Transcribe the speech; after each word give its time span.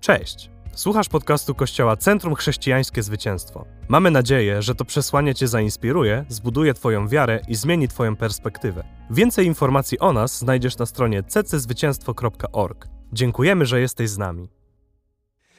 Cześć! 0.00 0.50
Słuchasz 0.74 1.08
podcastu 1.08 1.54
Kościoła 1.54 1.96
Centrum 1.96 2.34
Chrześcijańskie 2.34 3.02
Zwycięstwo. 3.02 3.64
Mamy 3.88 4.10
nadzieję, 4.10 4.62
że 4.62 4.74
to 4.74 4.84
przesłanie 4.84 5.34
Cię 5.34 5.48
zainspiruje, 5.48 6.24
zbuduje 6.28 6.74
Twoją 6.74 7.08
wiarę 7.08 7.40
i 7.48 7.54
zmieni 7.54 7.88
Twoją 7.88 8.16
perspektywę. 8.16 8.84
Więcej 9.10 9.46
informacji 9.46 9.98
o 9.98 10.12
nas 10.12 10.38
znajdziesz 10.38 10.78
na 10.78 10.86
stronie 10.86 11.22
cczwycięstwo.org. 11.22 12.88
Dziękujemy, 13.12 13.66
że 13.66 13.80
jesteś 13.80 14.10
z 14.10 14.18
nami. 14.18 14.48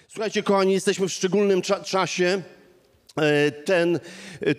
Słuchajcie, 0.07 0.43
kochani, 0.43 0.73
jesteśmy 0.73 1.07
w 1.07 1.13
szczególnym 1.13 1.61
cza 1.61 1.79
czasie. 1.79 2.41
E, 3.15 3.51
ten, 3.51 3.99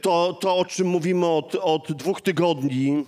to, 0.03 0.39
to, 0.41 0.57
o 0.57 0.65
czym 0.65 0.87
mówimy 0.87 1.27
od, 1.27 1.55
od 1.55 1.93
dwóch 1.93 2.21
tygodni, 2.21 3.07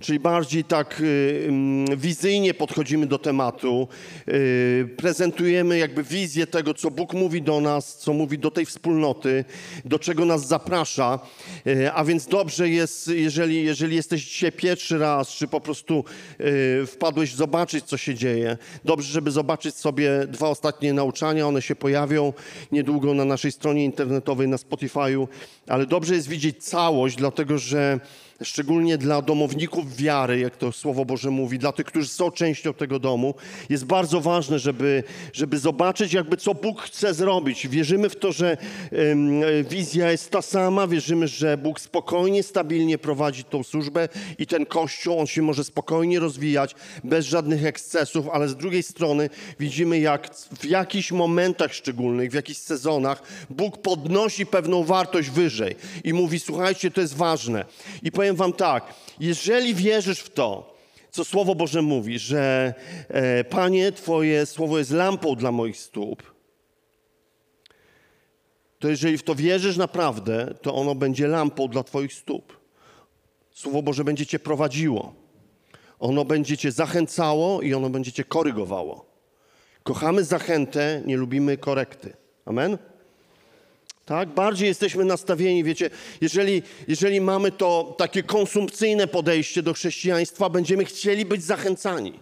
czyli 0.00 0.20
bardziej 0.20 0.64
tak 0.64 1.00
y, 1.00 1.46
mm, 1.48 1.96
wizyjnie 1.96 2.54
podchodzimy 2.54 3.06
do 3.06 3.18
tematu, 3.18 3.88
y, 4.28 4.88
prezentujemy 4.96 5.78
jakby 5.78 6.02
wizję 6.02 6.46
tego, 6.46 6.74
co 6.74 6.90
Bóg 6.90 7.14
mówi 7.14 7.42
do 7.42 7.60
nas, 7.60 7.96
co 7.96 8.12
mówi 8.12 8.38
do 8.38 8.50
tej 8.50 8.66
wspólnoty, 8.66 9.44
do 9.84 9.98
czego 9.98 10.24
nas 10.24 10.46
zaprasza. 10.46 11.18
Y, 11.66 11.92
a 11.92 12.04
więc 12.04 12.26
dobrze 12.26 12.68
jest, 12.68 13.08
jeżeli, 13.08 13.64
jeżeli 13.64 13.96
jesteś 13.96 14.24
dzisiaj 14.24 14.52
pierwszy 14.52 14.98
raz, 14.98 15.28
czy 15.28 15.48
po 15.48 15.60
prostu 15.60 16.04
wpadłeś 16.86 17.34
zobaczyć, 17.34 17.84
co 17.84 17.96
się 17.96 18.14
dzieje. 18.14 18.56
Dobrze, 18.84 19.12
żeby 19.12 19.30
zobaczyć 19.30 19.74
sobie 19.74 20.10
dwa 20.28 20.48
ostatnie 20.48 20.92
nauczania. 20.92 21.48
One 21.48 21.62
się 21.62 21.76
pojawią 21.76 22.32
niedługo 22.72 23.14
na 23.14 23.24
naszej 23.24 23.52
stronie 23.52 23.84
internetowej, 23.84 24.48
na 24.48 24.56
Spotify'u, 24.56 25.26
ale 25.68 25.86
dobrze 25.86 26.14
jest 26.14 26.28
widzieć 26.28 26.64
całość, 26.64 27.16
dlatego 27.16 27.58
że 27.58 28.00
szczególnie 28.42 28.98
dla 28.98 29.22
domowników 29.22 29.65
wiary, 29.96 30.38
jak 30.38 30.56
to 30.56 30.72
Słowo 30.72 31.04
Boże 31.04 31.30
mówi, 31.30 31.58
dla 31.58 31.72
tych, 31.72 31.86
którzy 31.86 32.08
są 32.08 32.30
częścią 32.30 32.74
tego 32.74 32.98
domu, 32.98 33.34
jest 33.68 33.84
bardzo 33.84 34.20
ważne, 34.20 34.58
żeby, 34.58 35.02
żeby 35.32 35.58
zobaczyć 35.58 36.12
jakby 36.12 36.36
co 36.36 36.54
Bóg 36.54 36.82
chce 36.82 37.14
zrobić. 37.14 37.68
Wierzymy 37.68 38.08
w 38.08 38.16
to, 38.16 38.32
że 38.32 38.56
wizja 39.70 40.10
jest 40.10 40.30
ta 40.30 40.42
sama, 40.42 40.86
wierzymy, 40.86 41.28
że 41.28 41.56
Bóg 41.56 41.80
spokojnie, 41.80 42.42
stabilnie 42.42 42.98
prowadzi 42.98 43.44
tą 43.44 43.62
służbę 43.62 44.08
i 44.38 44.46
ten 44.46 44.66
Kościół, 44.66 45.20
on 45.20 45.26
się 45.26 45.42
może 45.42 45.64
spokojnie 45.64 46.20
rozwijać, 46.20 46.74
bez 47.04 47.26
żadnych 47.26 47.64
ekscesów, 47.64 48.28
ale 48.28 48.48
z 48.48 48.56
drugiej 48.56 48.82
strony 48.82 49.30
widzimy, 49.60 49.98
jak 49.98 50.34
w 50.34 50.64
jakichś 50.64 51.12
momentach 51.12 51.74
szczególnych, 51.74 52.30
w 52.30 52.34
jakichś 52.34 52.60
sezonach 52.60 53.22
Bóg 53.50 53.78
podnosi 53.78 54.46
pewną 54.46 54.84
wartość 54.84 55.30
wyżej 55.30 55.76
i 56.04 56.12
mówi, 56.12 56.40
słuchajcie, 56.40 56.90
to 56.90 57.00
jest 57.00 57.14
ważne. 57.14 57.64
I 58.02 58.12
powiem 58.12 58.36
wam 58.36 58.52
tak, 58.52 58.94
jeżeli 59.20 59.55
wierzysz 59.74 60.20
w 60.20 60.30
to, 60.30 60.76
co 61.10 61.24
Słowo 61.24 61.54
Boże 61.54 61.82
mówi, 61.82 62.18
że 62.18 62.74
e, 63.08 63.44
Panie, 63.44 63.92
Twoje 63.92 64.46
Słowo 64.46 64.78
jest 64.78 64.90
lampą 64.90 65.34
dla 65.34 65.52
moich 65.52 65.76
stóp, 65.76 66.36
to 68.78 68.88
jeżeli 68.88 69.18
w 69.18 69.22
to 69.22 69.34
wierzysz 69.34 69.76
naprawdę, 69.76 70.54
to 70.62 70.74
ono 70.74 70.94
będzie 70.94 71.28
lampą 71.28 71.68
dla 71.68 71.82
Twoich 71.82 72.12
stóp. 72.12 72.60
Słowo 73.50 73.82
Boże 73.82 74.04
będzie 74.04 74.26
Cię 74.26 74.38
prowadziło. 74.38 75.14
Ono 75.98 76.24
będzie 76.24 76.56
Cię 76.56 76.72
zachęcało 76.72 77.62
i 77.62 77.74
ono 77.74 77.90
będzie 77.90 78.12
Cię 78.12 78.24
korygowało. 78.24 79.06
Kochamy 79.82 80.24
zachętę, 80.24 81.02
nie 81.06 81.16
lubimy 81.16 81.56
korekty. 81.56 82.16
Amen? 82.44 82.78
Tak? 84.06 84.28
Bardziej 84.28 84.68
jesteśmy 84.68 85.04
nastawieni, 85.04 85.64
wiecie, 85.64 85.90
jeżeli, 86.20 86.62
jeżeli 86.88 87.20
mamy 87.20 87.52
to 87.52 87.94
takie 87.98 88.22
konsumpcyjne 88.22 89.06
podejście 89.06 89.62
do 89.62 89.72
chrześcijaństwa, 89.72 90.50
będziemy 90.50 90.84
chcieli 90.84 91.24
być 91.24 91.44
zachęcani. 91.44 92.20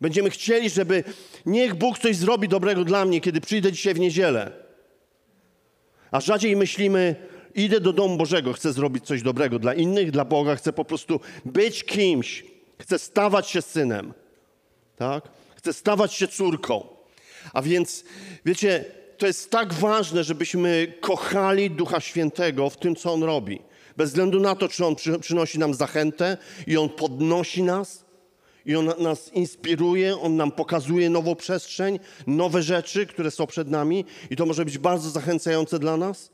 Będziemy 0.00 0.30
chcieli, 0.30 0.70
żeby 0.70 1.04
niech 1.46 1.74
Bóg 1.74 1.98
coś 1.98 2.16
zrobi 2.16 2.48
dobrego 2.48 2.84
dla 2.84 3.04
mnie, 3.04 3.20
kiedy 3.20 3.40
przyjdę 3.40 3.72
dzisiaj 3.72 3.94
w 3.94 3.98
niedzielę. 3.98 4.52
A 6.10 6.20
rzadziej 6.20 6.56
myślimy, 6.56 7.16
idę 7.54 7.80
do 7.80 7.92
domu 7.92 8.16
Bożego, 8.16 8.52
chcę 8.52 8.72
zrobić 8.72 9.06
coś 9.06 9.22
dobrego 9.22 9.58
dla 9.58 9.74
innych, 9.74 10.10
dla 10.10 10.24
Boga, 10.24 10.56
chcę 10.56 10.72
po 10.72 10.84
prostu 10.84 11.20
być 11.44 11.84
kimś, 11.84 12.44
chcę 12.78 12.98
stawać 12.98 13.48
się 13.48 13.62
synem, 13.62 14.12
tak? 14.96 15.28
Chcę 15.56 15.72
stawać 15.72 16.14
się 16.14 16.28
córką. 16.28 16.86
A 17.52 17.62
więc, 17.62 18.04
wiecie, 18.44 18.97
to 19.18 19.26
jest 19.26 19.50
tak 19.50 19.74
ważne, 19.74 20.24
żebyśmy 20.24 20.92
kochali 21.00 21.70
Ducha 21.70 22.00
Świętego 22.00 22.70
w 22.70 22.76
tym, 22.76 22.96
co 22.96 23.12
On 23.12 23.22
robi. 23.22 23.60
Bez 23.96 24.10
względu 24.10 24.40
na 24.40 24.54
to, 24.54 24.68
czy 24.68 24.86
On 24.86 24.94
przynosi 25.20 25.58
nam 25.58 25.74
zachętę 25.74 26.36
i 26.66 26.76
On 26.76 26.88
podnosi 26.88 27.62
nas, 27.62 28.04
i 28.66 28.76
On 28.76 28.92
nas 28.98 29.32
inspiruje, 29.32 30.20
On 30.20 30.36
nam 30.36 30.52
pokazuje 30.52 31.10
nową 31.10 31.34
przestrzeń, 31.34 31.98
nowe 32.26 32.62
rzeczy, 32.62 33.06
które 33.06 33.30
są 33.30 33.46
przed 33.46 33.68
nami 33.70 34.04
i 34.30 34.36
to 34.36 34.46
może 34.46 34.64
być 34.64 34.78
bardzo 34.78 35.10
zachęcające 35.10 35.78
dla 35.78 35.96
nas. 35.96 36.30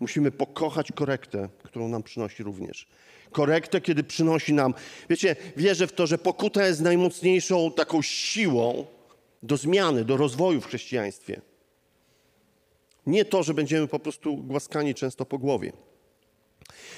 Musimy 0.00 0.30
pokochać 0.30 0.92
korektę, 0.92 1.48
którą 1.62 1.88
nam 1.88 2.02
przynosi 2.02 2.42
również. 2.42 2.86
Korektę, 3.32 3.80
kiedy 3.80 4.04
przynosi 4.04 4.52
nam... 4.52 4.74
Wiecie, 5.10 5.36
wierzę 5.56 5.86
w 5.86 5.92
to, 5.92 6.06
że 6.06 6.18
pokuta 6.18 6.66
jest 6.66 6.80
najmocniejszą 6.80 7.72
taką 7.72 8.02
siłą 8.02 8.86
do 9.42 9.56
zmiany, 9.56 10.04
do 10.04 10.16
rozwoju 10.16 10.60
w 10.60 10.66
chrześcijaństwie. 10.66 11.40
Nie 13.06 13.24
to, 13.24 13.42
że 13.42 13.54
będziemy 13.54 13.88
po 13.88 13.98
prostu 13.98 14.36
głaskani 14.36 14.94
często 14.94 15.24
po 15.24 15.38
głowie. 15.38 15.72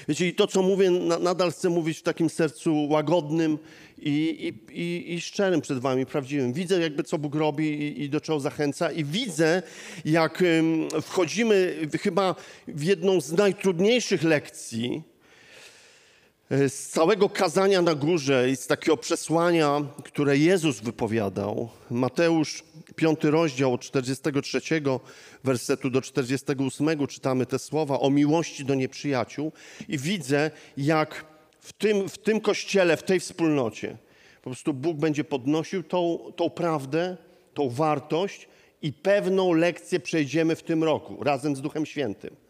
Wiecie, 0.07 0.27
i 0.27 0.35
to, 0.35 0.47
co 0.47 0.61
mówię, 0.61 0.91
nadal 1.19 1.51
chcę 1.51 1.69
mówić 1.69 1.97
w 1.97 2.03
takim 2.03 2.29
sercu 2.29 2.87
łagodnym 2.89 3.57
i, 3.97 4.11
i, 4.71 4.81
i, 4.81 5.13
i 5.13 5.21
szczerym 5.21 5.61
przed 5.61 5.79
wami, 5.79 6.05
prawdziwym. 6.05 6.53
Widzę 6.53 6.79
jakby, 6.79 7.03
co 7.03 7.17
Bóg 7.17 7.35
robi 7.35 8.01
i, 8.03 8.09
do 8.09 8.21
czego 8.21 8.39
zachęca 8.39 8.91
i 8.91 9.03
widzę, 9.03 9.63
jak 10.05 10.43
wchodzimy 11.01 11.75
chyba 12.01 12.35
w 12.67 12.83
jedną 12.83 13.21
z 13.21 13.31
najtrudniejszych 13.31 14.23
lekcji, 14.23 15.03
z 16.49 16.89
całego 16.89 17.29
kazania 17.29 17.81
na 17.81 17.95
górze 17.95 18.49
i 18.49 18.55
z 18.55 18.67
takiego 18.67 18.97
przesłania, 18.97 19.81
które 20.03 20.37
Jezus 20.37 20.79
wypowiadał, 20.79 21.69
Mateusz 21.91 22.63
5 22.95 23.23
rozdział 23.23 23.73
od 23.73 23.81
43 23.81 24.61
wersetu 25.43 25.89
do 25.89 26.01
48 26.01 27.07
czytamy 27.07 27.45
te 27.45 27.59
słowa. 27.59 27.99
O 27.99 28.09
miłości 28.09 28.65
do 28.65 28.75
nieprzyjaciół. 28.75 29.51
I 29.87 29.97
widzę, 29.97 30.51
jak 30.77 31.25
w 31.59 31.73
tym, 31.73 32.09
w 32.09 32.17
tym 32.17 32.41
kościele, 32.41 32.97
w 32.97 33.03
tej 33.03 33.19
wspólnocie 33.19 33.97
po 34.41 34.49
prostu 34.49 34.73
Bóg 34.73 34.97
będzie 34.97 35.23
podnosił 35.23 35.83
tą, 35.83 36.19
tą 36.35 36.49
prawdę, 36.49 37.17
tą 37.53 37.69
wartość 37.69 38.47
i 38.81 38.93
pewną 38.93 39.53
lekcję 39.53 39.99
przejdziemy 39.99 40.55
w 40.55 40.63
tym 40.63 40.83
roku 40.83 41.23
razem 41.23 41.55
z 41.55 41.61
Duchem 41.61 41.85
Świętym. 41.85 42.44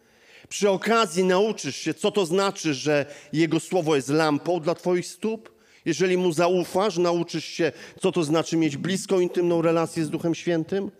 Przy 0.50 0.70
okazji 0.70 1.24
nauczysz 1.24 1.76
się, 1.76 1.94
co 1.94 2.12
to 2.12 2.26
znaczy, 2.26 2.74
że 2.74 3.06
Jego 3.34 3.60
słowo 3.60 3.96
jest 3.96 4.10
lampą 4.10 4.60
dla 4.60 4.76
Twoich 4.76 5.08
stóp. 5.08 5.56
Jeżeli 5.86 6.18
Mu 6.18 6.32
zaufasz, 6.32 6.98
nauczysz 6.98 7.46
się, 7.46 7.72
co 8.02 8.12
to 8.12 8.24
znaczy 8.24 8.58
mieć 8.58 8.78
bliską, 8.78 9.20
intymną 9.20 9.62
relację 9.62 10.06
z 10.06 10.10
Duchem 10.10 10.36
Świętym. 10.36 10.92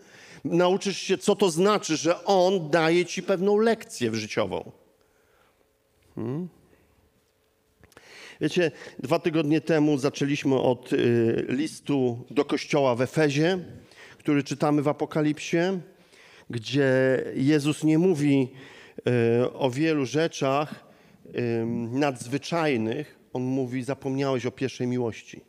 Nauczysz 0.44 0.98
się, 0.98 1.18
co 1.18 1.36
to 1.36 1.50
znaczy, 1.50 1.96
że 1.96 2.24
On 2.24 2.70
daje 2.70 3.04
Ci 3.04 3.22
pewną 3.22 3.58
lekcję 3.58 4.14
życiową. 4.14 4.72
Hmm? 6.14 6.48
Wiecie, 8.40 8.70
dwa 8.98 9.18
tygodnie 9.18 9.60
temu 9.60 9.98
zaczęliśmy 9.98 10.60
od 10.60 10.92
y, 10.92 11.46
listu 11.48 12.24
do 12.30 12.44
kościoła 12.44 12.94
w 12.94 13.00
Efezie, 13.00 13.58
który 14.18 14.42
czytamy 14.42 14.82
w 14.82 14.88
Apokalipsie, 14.88 15.58
gdzie 16.50 16.88
Jezus 17.34 17.84
nie 17.84 17.98
mówi, 17.98 18.48
o 19.52 19.70
wielu 19.70 20.06
rzeczach 20.06 20.84
nadzwyczajnych, 21.90 23.18
on 23.32 23.42
mówi: 23.42 23.82
Zapomniałeś 23.82 24.46
o 24.46 24.50
pierwszej 24.50 24.86
miłości. 24.86 25.40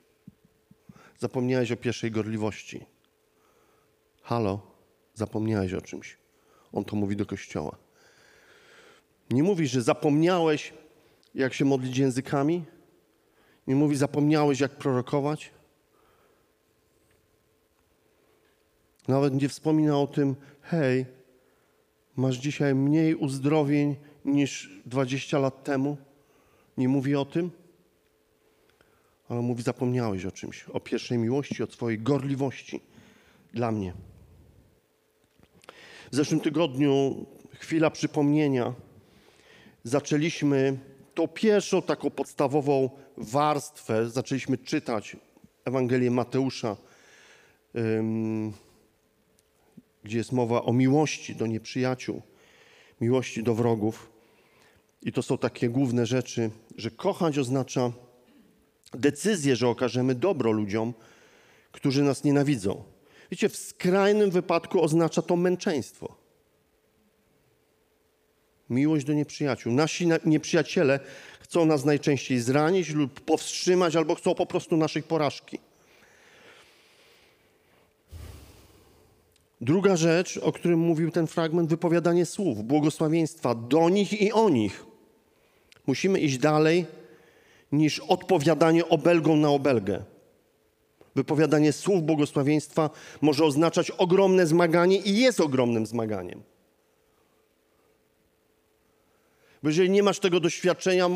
Zapomniałeś 1.20 1.72
o 1.72 1.78
pierwszej 1.78 2.12
gorliwości. 2.12 2.86
Halo, 4.22 4.62
zapomniałeś 5.14 5.74
o 5.74 5.82
czymś. 5.82 6.18
On 6.74 6.86
to 6.86 6.96
mówi 6.96 7.16
do 7.16 7.26
kościoła. 7.26 7.78
Nie 9.32 9.44
mówi, 9.44 9.68
że 9.68 9.82
zapomniałeś, 9.82 10.74
jak 11.36 11.54
się 11.54 11.66
modlić 11.66 11.98
językami. 11.98 12.66
Nie 13.68 13.76
mówi, 13.76 13.96
zapomniałeś, 13.96 14.60
jak 14.60 14.72
prorokować. 14.72 15.52
Nawet 19.08 19.34
nie 19.42 19.50
wspomina 19.50 20.00
o 20.00 20.08
tym, 20.08 20.36
hej, 20.62 21.06
Masz 22.18 22.36
dzisiaj 22.36 22.76
mniej 22.76 23.16
uzdrowień 23.16 23.96
niż 24.26 24.70
20 24.86 25.40
lat 25.40 25.64
temu? 25.64 25.98
Nie 26.78 26.90
mówi 26.90 27.16
o 27.16 27.26
tym? 27.26 27.52
Ale 29.30 29.42
mówi, 29.42 29.64
zapomniałeś 29.64 30.26
o 30.26 30.32
czymś, 30.32 30.64
o 30.64 30.80
pierwszej 30.80 31.18
miłości, 31.18 31.64
o 31.64 31.68
Twojej 31.68 32.00
gorliwości 32.00 32.82
dla 33.54 33.72
mnie. 33.72 33.94
W 36.12 36.16
zeszłym 36.16 36.40
tygodniu, 36.40 37.26
chwila 37.54 37.90
przypomnienia, 37.90 38.74
zaczęliśmy 39.84 40.78
tą 41.14 41.28
pierwszą 41.28 41.82
taką 41.82 42.10
podstawową 42.10 42.90
warstwę, 43.18 44.10
zaczęliśmy 44.10 44.58
czytać 44.58 45.18
Ewangelię 45.66 46.12
Mateusza 46.12 46.78
gdzie 50.08 50.18
jest 50.18 50.32
mowa 50.32 50.64
o 50.64 50.74
miłości 50.74 51.36
do 51.36 51.48
nieprzyjaciół, 51.48 52.22
miłości 53.02 53.44
do 53.44 53.56
wrogów. 53.56 54.10
I 55.02 55.12
to 55.12 55.22
są 55.22 55.38
takie 55.38 55.70
główne 55.70 56.06
rzeczy, 56.06 56.50
że 56.78 56.92
kochać 56.92 57.38
oznacza 57.38 57.92
decyzję, 58.94 59.56
że 59.56 59.68
okażemy 59.68 60.16
dobro 60.16 60.52
ludziom, 60.52 60.94
którzy 61.72 62.04
nas 62.04 62.24
nienawidzą. 62.24 62.84
Wiecie, 63.32 63.50
w 63.50 63.58
skrajnym 63.58 64.32
wypadku 64.32 64.82
oznacza 64.82 65.22
to 65.22 65.36
męczeństwo. 65.36 66.16
Miłość 68.70 69.06
do 69.06 69.14
nieprzyjaciół. 69.14 69.74
Nasi 69.74 70.08
nieprzyjaciele 70.26 71.00
chcą 71.40 71.66
nas 71.66 71.86
najczęściej 71.86 72.40
zranić 72.40 72.90
lub 72.90 73.22
powstrzymać, 73.22 73.96
albo 73.96 74.16
chcą 74.16 74.36
po 74.36 74.46
prostu 74.46 74.78
naszej 74.78 75.04
porażki. 75.04 75.60
Druga 79.68 79.96
rzecz, 79.96 80.38
o 80.38 80.52
którym 80.52 80.80
mówił 80.80 81.12
ten 81.12 81.28
fragment, 81.28 81.70
wypowiadanie 81.70 82.26
słów, 82.26 82.64
błogosławieństwa 82.64 83.56
do 83.56 83.90
nich 83.90 84.22
i 84.22 84.32
o 84.32 84.50
nich. 84.50 84.86
Musimy 85.88 86.20
iść 86.20 86.38
dalej 86.38 86.86
niż 87.72 88.00
odpowiadanie 88.00 88.90
obelgą 88.90 89.36
na 89.36 89.50
obelgę. 89.50 90.04
Wypowiadanie 91.16 91.74
słów 91.74 92.04
błogosławieństwa 92.04 92.90
może 93.22 93.46
oznaczać 93.46 93.92
ogromne 93.92 94.48
zmaganie 94.48 94.98
i 94.98 95.18
jest 95.18 95.40
ogromnym 95.40 95.86
zmaganiem. 95.86 96.44
Bo 99.64 99.70
jeżeli 99.70 99.90
nie 99.90 100.04
masz 100.04 100.20
tego 100.20 100.40
doświadczenia, 100.40 101.10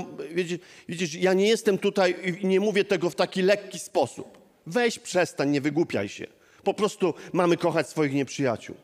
widzisz, 0.90 1.16
ja 1.16 1.34
nie 1.34 1.48
jestem 1.48 1.78
tutaj 1.78 2.38
i 2.42 2.48
nie 2.48 2.60
mówię 2.60 2.84
tego 2.84 3.10
w 3.10 3.16
taki 3.16 3.42
lekki 3.42 3.80
sposób. 3.80 4.38
Weź, 4.66 5.00
przestań, 5.00 5.50
nie 5.50 5.62
wygłupiaj 5.62 6.10
się. 6.10 6.41
Po 6.64 6.74
prostu 6.74 7.14
mamy 7.34 7.58
kochać 7.58 7.90
swoich 7.90 8.14
nieprzyjaciół. 8.14 8.76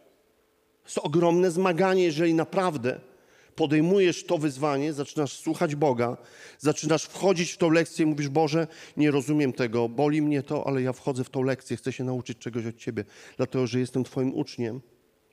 To 0.94 1.04
ogromne 1.04 1.52
zmaganie, 1.52 2.04
jeżeli 2.04 2.34
naprawdę 2.34 3.00
podejmujesz 3.56 4.24
to 4.24 4.38
wyzwanie, 4.38 4.94
zaczynasz 4.94 5.34
słuchać 5.34 5.76
Boga, 5.76 6.18
zaczynasz 6.60 7.04
wchodzić 7.04 7.52
w 7.52 7.58
tą 7.58 7.70
lekcję 7.70 8.04
i 8.04 8.10
mówisz, 8.10 8.30
Boże, 8.30 8.68
nie 8.98 9.12
rozumiem 9.12 9.54
tego, 9.54 9.90
boli 9.90 10.22
mnie 10.22 10.44
to, 10.44 10.68
ale 10.68 10.82
ja 10.82 10.94
wchodzę 10.94 11.24
w 11.24 11.30
tą 11.30 11.42
lekcję, 11.42 11.78
chcę 11.78 11.94
się 11.94 12.04
nauczyć 12.04 12.38
czegoś 12.38 12.66
od 12.66 12.78
Ciebie, 12.78 13.04
dlatego 13.38 13.68
że 13.68 13.80
jestem 13.80 14.04
Twoim 14.04 14.36
uczniem 14.36 14.82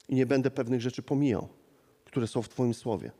i 0.09 0.15
nie 0.15 0.27
będę 0.27 0.51
pewnych 0.51 0.81
rzeczy 0.81 1.03
pomijał, 1.03 1.49
które 2.05 2.27
są 2.27 2.43
w 2.43 2.49
Twoim 2.49 2.75
słowie. 2.75 3.11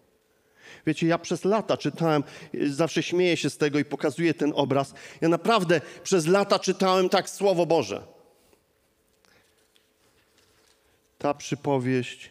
Wiecie, 0.87 1.07
ja 1.07 1.19
przez 1.19 1.45
lata 1.45 1.77
czytałem, 1.77 2.25
zawsze 2.67 3.03
śmieję 3.03 3.37
się 3.37 3.51
z 3.51 3.57
tego 3.57 3.79
i 3.79 3.85
pokazuję 3.85 4.35
ten 4.35 4.53
obraz. 4.57 4.95
Ja 5.21 5.29
naprawdę 5.29 5.81
przez 6.03 6.27
lata 6.27 6.59
czytałem 6.59 7.09
tak 7.09 7.31
Słowo 7.31 7.67
Boże. 7.67 8.14
Ta 11.25 11.35
przypowieść 11.35 12.31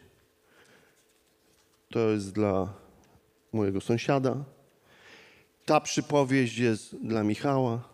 to 1.89 1.99
jest 1.99 2.31
dla 2.31 2.73
mojego 3.53 3.81
sąsiada. 3.81 4.43
Ta 5.65 5.81
przypowieść 5.81 6.57
jest 6.57 6.95
dla 6.95 7.23
Michała. 7.23 7.89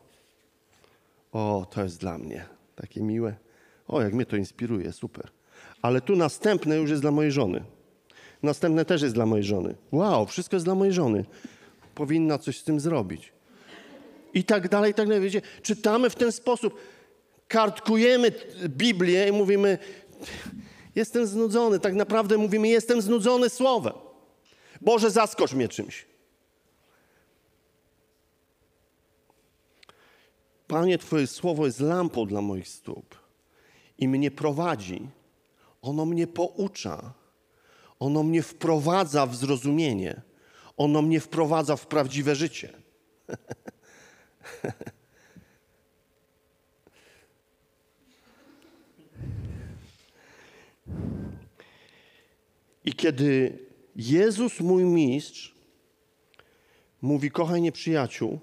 O, 1.32 1.68
to 1.72 1.84
jest 1.84 2.00
dla 2.00 2.18
mnie. 2.18 2.46
Takie 2.76 3.02
miłe. 3.02 3.36
O, 3.88 4.02
jak 4.02 4.14
mnie 4.14 4.26
to 4.26 4.36
inspiruje, 4.36 4.94
super. 4.94 5.28
Ale 5.82 6.02
tu 6.02 6.16
następne 6.16 6.76
już 6.76 6.90
jest 6.90 7.02
dla 7.02 7.12
mojej 7.12 7.32
żony. 7.32 7.64
Następne 8.44 8.86
też 8.86 9.02
jest 9.02 9.16
dla 9.16 9.26
mojej 9.26 9.46
żony. 9.46 9.76
Wow, 9.92 10.26
wszystko 10.26 10.56
jest 10.56 10.66
dla 10.66 10.76
mojej 10.76 10.94
żony. 10.94 11.26
Powinna 11.96 12.38
coś 12.38 12.60
z 12.60 12.64
tym 12.64 12.80
zrobić. 12.80 13.34
I 14.34 14.44
tak 14.44 14.70
dalej, 14.70 14.92
i 14.92 14.94
tak 14.94 15.08
dalej. 15.08 15.24
Wiecie, 15.24 15.42
czytamy 15.62 16.10
w 16.10 16.16
ten 16.16 16.32
sposób. 16.32 16.80
Kartkujemy 17.48 18.32
Biblię 18.68 19.28
i 19.28 19.32
mówimy, 19.32 19.78
jestem 20.96 21.28
znudzony. 21.28 21.80
Tak 21.80 21.94
naprawdę 21.94 22.38
mówimy, 22.38 22.68
jestem 22.68 23.02
znudzony 23.02 23.50
słowem. 23.50 23.94
Boże, 24.82 25.12
zaskocz 25.12 25.54
mnie 25.54 25.68
czymś. 25.68 26.06
Panie, 30.68 30.98
Twoje 30.98 31.28
słowo 31.28 31.66
jest 31.66 31.80
lampą 31.80 32.26
dla 32.26 32.42
moich 32.42 32.68
stóp 32.68 33.16
i 33.98 34.08
mnie 34.08 34.32
prowadzi. 34.32 35.10
Ono 35.82 36.06
mnie 36.06 36.28
poucza. 36.28 37.14
Ono 38.00 38.24
mnie 38.24 38.42
wprowadza 38.42 39.26
w 39.26 39.36
zrozumienie. 39.36 40.22
Ono 40.78 41.02
mnie 41.02 41.20
wprowadza 41.20 41.76
w 41.76 41.88
prawdziwe 41.88 42.36
życie. 42.36 42.74
I 52.86 52.94
kiedy 52.94 53.60
Jezus, 53.96 54.60
mój 54.60 54.84
mistrz, 54.84 55.56
mówi: 57.02 57.32
Kochaj 57.32 57.62
nieprzyjaciół, 57.62 58.40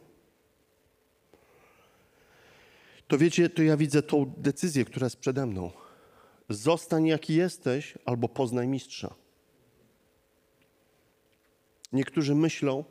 to 3.08 3.18
wiecie, 3.18 3.50
to 3.50 3.62
ja 3.62 3.76
widzę 3.76 4.02
tą 4.02 4.34
decyzję, 4.36 4.84
która 4.84 5.06
jest 5.06 5.16
przede 5.16 5.46
mną. 5.46 5.70
Zostań 6.48 7.06
jaki 7.06 7.34
jesteś, 7.34 7.98
albo 8.04 8.28
poznaj 8.28 8.68
mistrza. 8.68 9.14
Niektórzy 11.92 12.34
myślą 12.34 12.84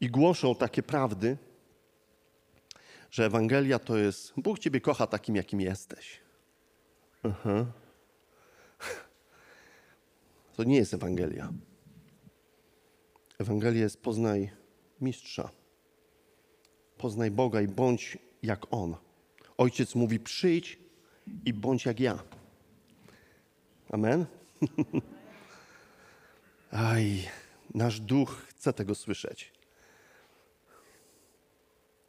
i 0.00 0.08
głoszą 0.08 0.54
takie 0.54 0.82
prawdy, 0.82 1.36
że 3.10 3.26
Ewangelia 3.26 3.78
to 3.78 3.96
jest 3.96 4.32
Bóg 4.36 4.58
Ciebie 4.58 4.80
kocha 4.80 5.06
takim, 5.06 5.36
jakim 5.36 5.60
jesteś. 5.60 6.20
Aha. 7.22 7.66
To 10.56 10.64
nie 10.64 10.76
jest 10.76 10.94
Ewangelia. 10.94 11.52
Ewangelia 13.38 13.80
jest 13.80 14.02
poznaj 14.02 14.50
mistrza. 15.00 15.50
Poznaj 16.98 17.30
Boga 17.30 17.60
i 17.60 17.68
bądź 17.68 18.18
jak 18.42 18.66
On. 18.70 18.96
Ojciec 19.56 19.94
mówi 19.94 20.20
przyjdź 20.20 20.78
i 21.44 21.52
bądź 21.52 21.84
jak 21.84 22.00
ja. 22.00 22.22
Amen? 23.90 24.26
Aj. 26.70 27.28
Nasz 27.74 28.00
duch 28.00 28.46
chce 28.48 28.72
tego 28.72 28.94
słyszeć. 28.94 29.52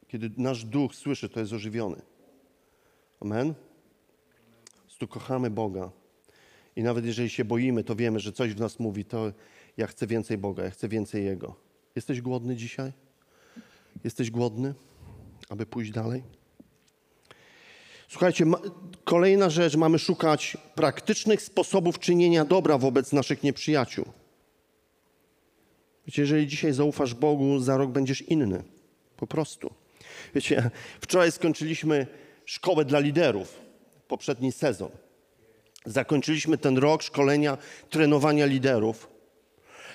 Kiedy 0.08 0.32
nasz 0.38 0.66
duch 0.66 0.96
słyszy, 0.96 1.30
to 1.30 1.40
jest 1.40 1.54
ożywiony. 1.54 2.02
Amen? 3.20 3.56
Tu 5.04 5.08
kochamy 5.08 5.50
Boga. 5.50 5.92
I 6.76 6.84
nawet 6.84 7.06
jeżeli 7.06 7.30
się 7.30 7.46
boimy, 7.46 7.84
to 7.84 7.96
wiemy, 7.96 8.20
że 8.20 8.32
coś 8.32 8.54
w 8.54 8.60
nas 8.60 8.80
mówi, 8.80 9.06
to 9.06 9.32
ja 9.78 9.88
chcę 9.88 10.08
więcej 10.08 10.38
Boga, 10.38 10.64
ja 10.64 10.70
chcę 10.70 10.88
więcej 10.88 11.26
Jego. 11.26 11.56
Jesteś 11.96 12.22
głodny 12.22 12.56
dzisiaj? 12.56 12.92
Jesteś 14.04 14.32
głodny, 14.32 14.74
aby 15.50 15.66
pójść 15.66 15.92
dalej? 15.92 16.24
Słuchajcie, 18.08 18.46
ma, 18.46 18.60
kolejna 19.04 19.50
rzecz, 19.50 19.76
mamy 19.76 20.00
szukać 20.00 20.58
praktycznych 20.76 21.42
sposobów 21.42 22.00
czynienia 22.00 22.46
dobra 22.46 22.78
wobec 22.78 23.14
naszych 23.14 23.44
nieprzyjaciół. 23.44 24.06
Wiecie, 26.08 26.22
jeżeli 26.22 26.48
dzisiaj 26.48 26.74
zaufasz 26.74 27.14
Bogu, 27.14 27.60
za 27.60 27.78
rok 27.78 27.92
będziesz 27.92 28.22
inny. 28.22 28.64
Po 29.18 29.28
prostu. 29.28 29.74
Wiecie, 30.36 30.70
wczoraj 31.02 31.32
skończyliśmy 31.32 32.08
szkołę 32.46 32.86
dla 32.86 33.00
liderów, 33.00 33.60
poprzedni 34.08 34.52
sezon. 34.52 34.90
Zakończyliśmy 35.86 36.58
ten 36.58 36.78
rok 36.78 37.04
szkolenia, 37.04 37.58
trenowania 37.90 38.46
liderów. 38.46 39.10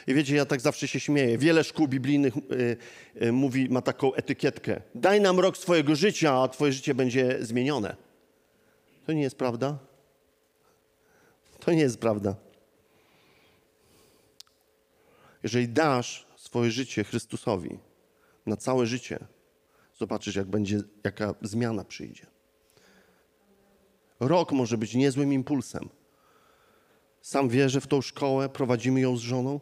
I 0.06 0.14
wiecie, 0.14 0.36
ja 0.36 0.46
tak 0.46 0.60
zawsze 0.60 0.88
się 0.88 1.00
śmieję. 1.00 1.38
Wiele 1.38 1.64
szkół 1.64 1.88
biblijnych 1.88 2.36
y, 2.36 2.76
y, 3.22 3.32
mówi, 3.32 3.68
ma 3.68 3.82
taką 3.82 4.14
etykietkę. 4.14 4.80
Daj 4.94 5.20
nam 5.20 5.40
rok 5.40 5.56
swojego 5.56 5.96
życia, 5.96 6.42
a 6.42 6.48
twoje 6.48 6.72
życie 6.72 6.94
będzie 6.94 7.38
zmienione. 7.40 7.96
To 9.06 9.12
nie 9.12 9.22
jest 9.22 9.36
prawda. 9.36 9.78
To 11.60 11.72
nie 11.72 11.80
jest 11.80 12.00
prawda. 12.00 12.36
Jeżeli 15.42 15.68
dasz 15.68 16.26
swoje 16.36 16.70
życie 16.70 17.04
Chrystusowi 17.04 17.78
na 18.46 18.56
całe 18.56 18.86
życie, 18.86 19.18
zobaczysz, 19.98 20.36
jak 20.36 20.46
będzie, 20.46 20.80
jaka 21.04 21.34
zmiana 21.42 21.84
przyjdzie. 21.84 22.26
Rok 24.20 24.52
może 24.52 24.78
być 24.78 24.94
niezłym 24.94 25.32
impulsem. 25.32 25.88
Sam 27.20 27.48
wierzę 27.48 27.80
w 27.80 27.86
tą 27.86 28.00
szkołę, 28.00 28.48
prowadzimy 28.48 29.00
ją 29.00 29.16
z 29.16 29.20
żoną 29.20 29.60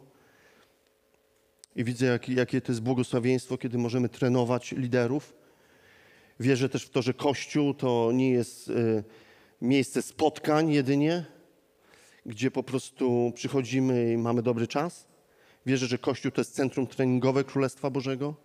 i 1.75 1.83
widzę, 1.83 2.05
jak, 2.05 2.29
jakie 2.29 2.61
to 2.61 2.71
jest 2.71 2.81
błogosławieństwo, 2.81 3.57
kiedy 3.57 3.77
możemy 3.77 4.09
trenować 4.09 4.71
liderów. 4.71 5.33
Wierzę 6.39 6.69
też 6.69 6.83
w 6.83 6.89
to, 6.89 7.01
że 7.01 7.13
Kościół 7.13 7.73
to 7.73 8.11
nie 8.13 8.31
jest 8.31 8.69
y, 8.69 9.03
miejsce 9.61 10.01
spotkań 10.01 10.71
jedynie, 10.71 11.25
gdzie 12.25 12.51
po 12.51 12.63
prostu 12.63 13.31
przychodzimy 13.35 14.13
i 14.13 14.17
mamy 14.17 14.41
dobry 14.41 14.67
czas 14.67 15.07
Wierzę, 15.67 15.87
że 15.87 15.97
Kościół 15.97 16.31
to 16.31 16.41
jest 16.41 16.55
centrum 16.55 16.87
treningowe 16.87 17.43
Królestwa 17.43 17.89
Bożego. 17.89 18.35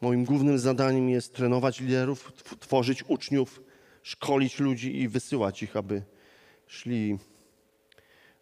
Moim 0.00 0.24
głównym 0.24 0.58
zadaniem 0.58 1.08
jest 1.10 1.34
trenować 1.34 1.80
liderów, 1.80 2.32
tworzyć 2.60 3.04
uczniów, 3.08 3.60
szkolić 4.02 4.58
ludzi 4.58 5.00
i 5.00 5.08
wysyłać 5.08 5.62
ich, 5.62 5.76
aby 5.76 6.02
szli 6.66 7.18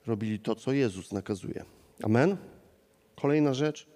robili 0.07 0.39
to, 0.39 0.55
co 0.55 0.73
Jezus 0.73 1.13
nakazuje. 1.13 1.65
Amen? 2.03 2.37
Kolejna 3.17 3.55
rzecz. 3.55 3.87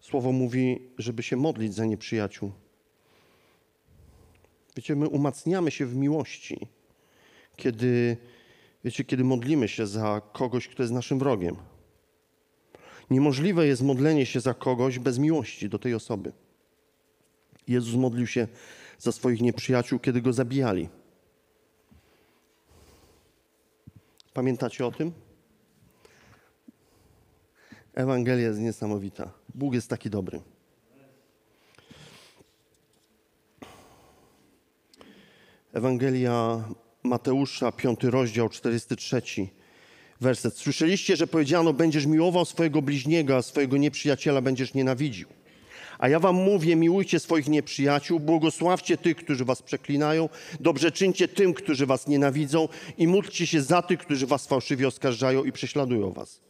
Słowo 0.00 0.32
mówi, 0.32 0.88
żeby 0.98 1.22
się 1.22 1.36
modlić 1.36 1.74
za 1.74 1.84
nieprzyjaciół. 1.84 2.52
Wiecie, 4.76 4.96
my 4.96 5.08
umacniamy 5.08 5.70
się 5.70 5.86
w 5.86 5.96
miłości, 5.96 6.66
kiedy, 7.56 8.16
wiecie, 8.84 9.04
kiedy 9.04 9.24
modlimy 9.24 9.68
się 9.68 9.86
za 9.86 10.22
kogoś, 10.32 10.68
kto 10.68 10.82
jest 10.82 10.92
naszym 10.92 11.18
wrogiem. 11.18 11.56
Niemożliwe 13.10 13.66
jest 13.66 13.82
modlenie 13.82 14.26
się 14.26 14.40
za 14.40 14.54
kogoś 14.54 14.98
bez 14.98 15.18
miłości 15.18 15.68
do 15.68 15.78
tej 15.78 15.94
osoby. 15.94 16.32
Jezus 17.68 17.94
modlił 17.94 18.26
się 18.26 18.48
za 19.02 19.12
swoich 19.12 19.40
nieprzyjaciół, 19.40 19.98
kiedy 19.98 20.22
go 20.22 20.32
zabijali. 20.32 20.88
Pamiętacie 24.34 24.86
o 24.86 24.92
tym? 24.92 25.12
Ewangelia 27.94 28.48
jest 28.48 28.60
niesamowita. 28.60 29.32
Bóg 29.54 29.74
jest 29.74 29.90
taki 29.90 30.10
dobry. 30.10 30.40
Ewangelia 35.72 36.64
Mateusza, 37.02 37.72
5 37.72 38.04
rozdział, 38.04 38.48
43 38.48 39.22
werset. 40.20 40.56
Słyszeliście, 40.56 41.16
że 41.16 41.26
powiedziano, 41.26 41.72
będziesz 41.72 42.06
miłował 42.06 42.44
swojego 42.44 42.82
bliźniego, 42.82 43.36
a 43.36 43.42
swojego 43.42 43.76
nieprzyjaciela 43.76 44.40
będziesz 44.40 44.74
nienawidził. 44.74 45.41
A 46.02 46.08
ja 46.08 46.18
wam 46.18 46.36
mówię, 46.36 46.76
miłujcie 46.76 47.20
swoich 47.20 47.48
nieprzyjaciół, 47.48 48.20
błogosławcie 48.20 48.96
tych, 48.96 49.16
którzy 49.16 49.44
was 49.44 49.62
przeklinają, 49.62 50.28
dobrze 50.60 50.92
czyńcie 50.92 51.28
tym, 51.28 51.54
którzy 51.54 51.86
was 51.86 52.06
nienawidzą 52.06 52.68
i 52.98 53.06
módlcie 53.06 53.46
się 53.46 53.62
za 53.62 53.82
tych, 53.82 53.98
którzy 53.98 54.26
was 54.26 54.46
fałszywie 54.46 54.88
oskarżają 54.88 55.44
i 55.44 55.52
prześladują 55.52 56.12
was. 56.12 56.40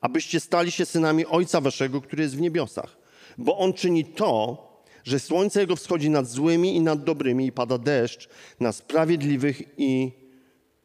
Abyście 0.00 0.40
stali 0.40 0.70
się 0.70 0.86
synami 0.86 1.26
Ojca 1.26 1.60
waszego, 1.60 2.00
który 2.00 2.22
jest 2.22 2.36
w 2.36 2.40
niebiosach. 2.40 2.96
Bo 3.38 3.58
On 3.58 3.72
czyni 3.72 4.04
to, 4.04 4.58
że 5.04 5.18
słońce 5.18 5.60
Jego 5.60 5.76
wschodzi 5.76 6.10
nad 6.10 6.28
złymi 6.28 6.76
i 6.76 6.80
nad 6.80 7.04
dobrymi 7.04 7.46
i 7.46 7.52
pada 7.52 7.78
deszcz 7.78 8.28
na 8.60 8.72
sprawiedliwych 8.72 9.62
i 9.78 10.12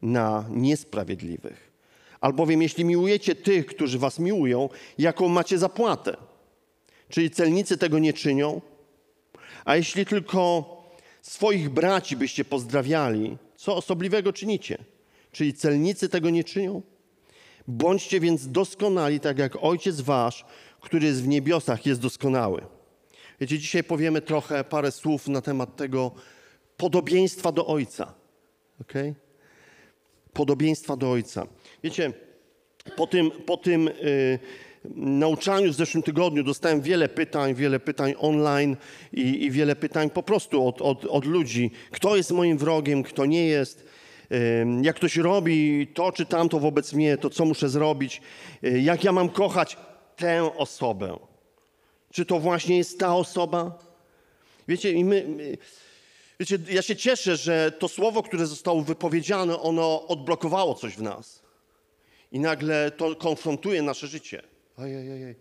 na 0.02 0.44
niesprawiedliwych. 0.50 1.72
Albowiem 2.20 2.62
jeśli 2.62 2.84
miłujecie 2.84 3.34
tych, 3.34 3.66
którzy 3.66 3.98
was 3.98 4.18
miłują, 4.18 4.68
jaką 4.98 5.28
macie 5.28 5.58
zapłatę? 5.58 6.16
Czyli 7.08 7.30
celnicy 7.30 7.78
tego 7.78 7.98
nie 7.98 8.12
czynią? 8.12 8.60
A 9.64 9.76
jeśli 9.76 10.06
tylko 10.06 10.64
swoich 11.22 11.70
braci 11.70 12.16
byście 12.16 12.44
pozdrawiali, 12.44 13.36
co 13.56 13.76
osobliwego 13.76 14.32
czynicie? 14.32 14.78
Czyli 15.32 15.54
celnicy 15.54 16.08
tego 16.08 16.30
nie 16.30 16.44
czynią? 16.44 16.82
Bądźcie 17.68 18.20
więc 18.20 18.48
doskonali, 18.48 19.20
tak 19.20 19.38
jak 19.38 19.56
Ojciec 19.60 20.00
Wasz, 20.00 20.44
który 20.80 21.06
jest 21.06 21.22
w 21.22 21.28
niebiosach, 21.28 21.86
jest 21.86 22.00
doskonały. 22.00 22.62
Wiecie, 23.40 23.58
dzisiaj 23.58 23.84
powiemy 23.84 24.20
trochę 24.20 24.64
parę 24.64 24.92
słów 24.92 25.28
na 25.28 25.40
temat 25.40 25.76
tego 25.76 26.10
podobieństwa 26.76 27.52
do 27.52 27.66
Ojca. 27.66 28.14
Okay? 28.80 29.14
Podobieństwa 30.32 30.96
do 30.96 31.10
Ojca. 31.10 31.46
Wiecie, 31.82 32.12
po 32.96 33.06
tym, 33.06 33.30
po 33.30 33.56
tym 33.56 33.84
yy, 33.84 34.38
nauczaniu 34.94 35.72
w 35.72 35.74
zeszłym 35.74 36.02
tygodniu 36.02 36.44
dostałem 36.44 36.80
wiele 36.80 37.08
pytań, 37.08 37.54
wiele 37.54 37.80
pytań 37.80 38.14
online 38.18 38.76
i, 39.12 39.44
i 39.44 39.50
wiele 39.50 39.76
pytań 39.76 40.10
po 40.10 40.22
prostu 40.22 40.66
od, 40.66 40.82
od, 40.82 41.04
od 41.04 41.24
ludzi. 41.24 41.70
Kto 41.90 42.16
jest 42.16 42.30
moim 42.30 42.58
wrogiem, 42.58 43.02
kto 43.02 43.26
nie 43.26 43.46
jest 43.46 43.86
jak 44.82 44.96
ktoś 44.96 45.16
robi 45.16 45.86
to 45.94 46.12
czy 46.12 46.26
tamto 46.26 46.60
wobec 46.60 46.92
mnie, 46.92 47.16
to 47.16 47.30
co 47.30 47.44
muszę 47.44 47.68
zrobić, 47.68 48.20
y, 48.64 48.80
jak 48.80 49.04
ja 49.04 49.12
mam 49.12 49.28
kochać 49.28 49.76
tę 50.16 50.56
osobę. 50.56 51.18
Czy 52.12 52.24
to 52.24 52.38
właśnie 52.38 52.76
jest 52.76 52.98
ta 52.98 53.16
osoba? 53.16 53.78
Wiecie, 54.68 54.92
i 54.92 55.04
my, 55.04 55.26
wiecie, 56.40 56.58
ja 56.68 56.82
się 56.82 56.96
cieszę, 56.96 57.36
że 57.36 57.72
to 57.78 57.88
słowo, 57.88 58.22
które 58.22 58.46
zostało 58.46 58.82
wypowiedziane, 58.82 59.60
ono 59.60 60.06
odblokowało 60.06 60.74
coś 60.74 60.96
w 60.96 61.02
nas. 61.02 61.42
I 62.32 62.40
nagle 62.40 62.90
to 62.90 63.16
konfrontuje 63.16 63.82
nasze 63.82 64.06
życie. 64.06 64.42
Ojej, 64.76 65.12
ojej. 65.12 65.34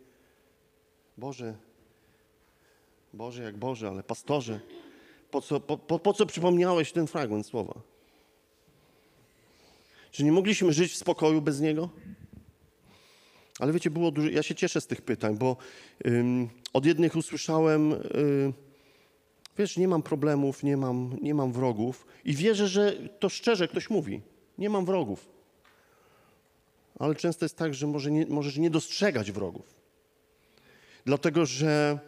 Boże, 1.17 1.55
Boże 3.13 3.43
jak 3.43 3.57
Boże, 3.57 3.87
ale 3.87 4.03
pastorze, 4.03 4.59
po 5.31 5.41
co, 5.41 5.59
po, 5.59 5.77
po, 5.77 5.99
po 5.99 6.13
co 6.13 6.25
przypomniałeś 6.25 6.91
ten 6.91 7.07
fragment 7.07 7.45
słowa? 7.45 7.81
Czy 10.11 10.23
nie 10.23 10.31
mogliśmy 10.31 10.73
żyć 10.73 10.91
w 10.91 10.95
spokoju 10.95 11.41
bez 11.41 11.61
Niego? 11.61 11.89
Ale 13.59 13.73
wiecie, 13.73 13.89
było 13.89 14.11
dużo. 14.11 14.29
Ja 14.29 14.43
się 14.43 14.55
cieszę 14.55 14.81
z 14.81 14.87
tych 14.87 15.01
pytań, 15.01 15.37
bo 15.37 15.57
ym, 16.07 16.49
od 16.73 16.85
jednych 16.85 17.15
usłyszałem, 17.15 17.89
yy, 17.89 18.53
wiesz, 19.57 19.77
nie 19.77 19.87
mam 19.87 20.03
problemów, 20.03 20.63
nie 20.63 20.77
mam, 20.77 21.17
nie 21.21 21.33
mam 21.33 21.53
wrogów, 21.53 22.05
i 22.25 22.33
wierzę, 22.33 22.67
że 22.67 22.93
to 23.19 23.29
szczerze 23.29 23.67
ktoś 23.67 23.89
mówi. 23.89 24.21
Nie 24.57 24.69
mam 24.69 24.85
wrogów. 24.85 25.34
Ale 26.99 27.15
często 27.15 27.45
jest 27.45 27.57
tak, 27.57 27.73
że 27.73 27.87
może 27.87 28.11
nie, 28.11 28.25
możesz 28.25 28.57
nie 28.57 28.69
dostrzegać 28.69 29.31
wrogów. 29.31 29.75
Dlatego, 31.05 31.45
że 31.45 31.99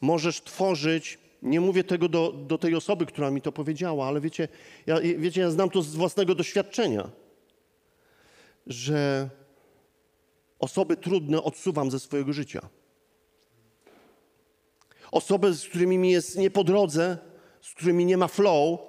możesz 0.00 0.42
tworzyć 0.42 1.18
nie 1.42 1.60
mówię 1.60 1.84
tego 1.84 2.08
do, 2.08 2.32
do 2.32 2.58
tej 2.58 2.74
osoby, 2.74 3.06
która 3.06 3.30
mi 3.30 3.42
to 3.42 3.52
powiedziała, 3.52 4.06
ale 4.06 4.20
wiecie 4.20 4.48
ja, 4.86 5.00
wiecie, 5.00 5.40
ja 5.40 5.50
znam 5.50 5.70
to 5.70 5.82
z 5.82 5.94
własnego 5.94 6.34
doświadczenia 6.34 7.10
że 8.66 9.30
osoby 10.58 10.96
trudne 10.96 11.42
odsuwam 11.42 11.90
ze 11.90 12.00
swojego 12.00 12.32
życia. 12.32 12.68
Osoby, 15.12 15.54
z 15.54 15.68
którymi 15.68 15.98
mi 15.98 16.10
jest 16.10 16.38
nie 16.38 16.50
po 16.50 16.64
drodze, 16.64 17.18
z 17.60 17.74
którymi 17.74 18.04
nie 18.06 18.16
ma 18.16 18.28
flow, 18.28 18.80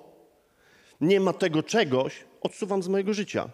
nie 1.02 1.20
ma 1.20 1.34
tego 1.34 1.64
czegoś, 1.64 2.26
odsuwam 2.42 2.84
z 2.84 2.88
mojego 2.88 3.14
życia. 3.14 3.50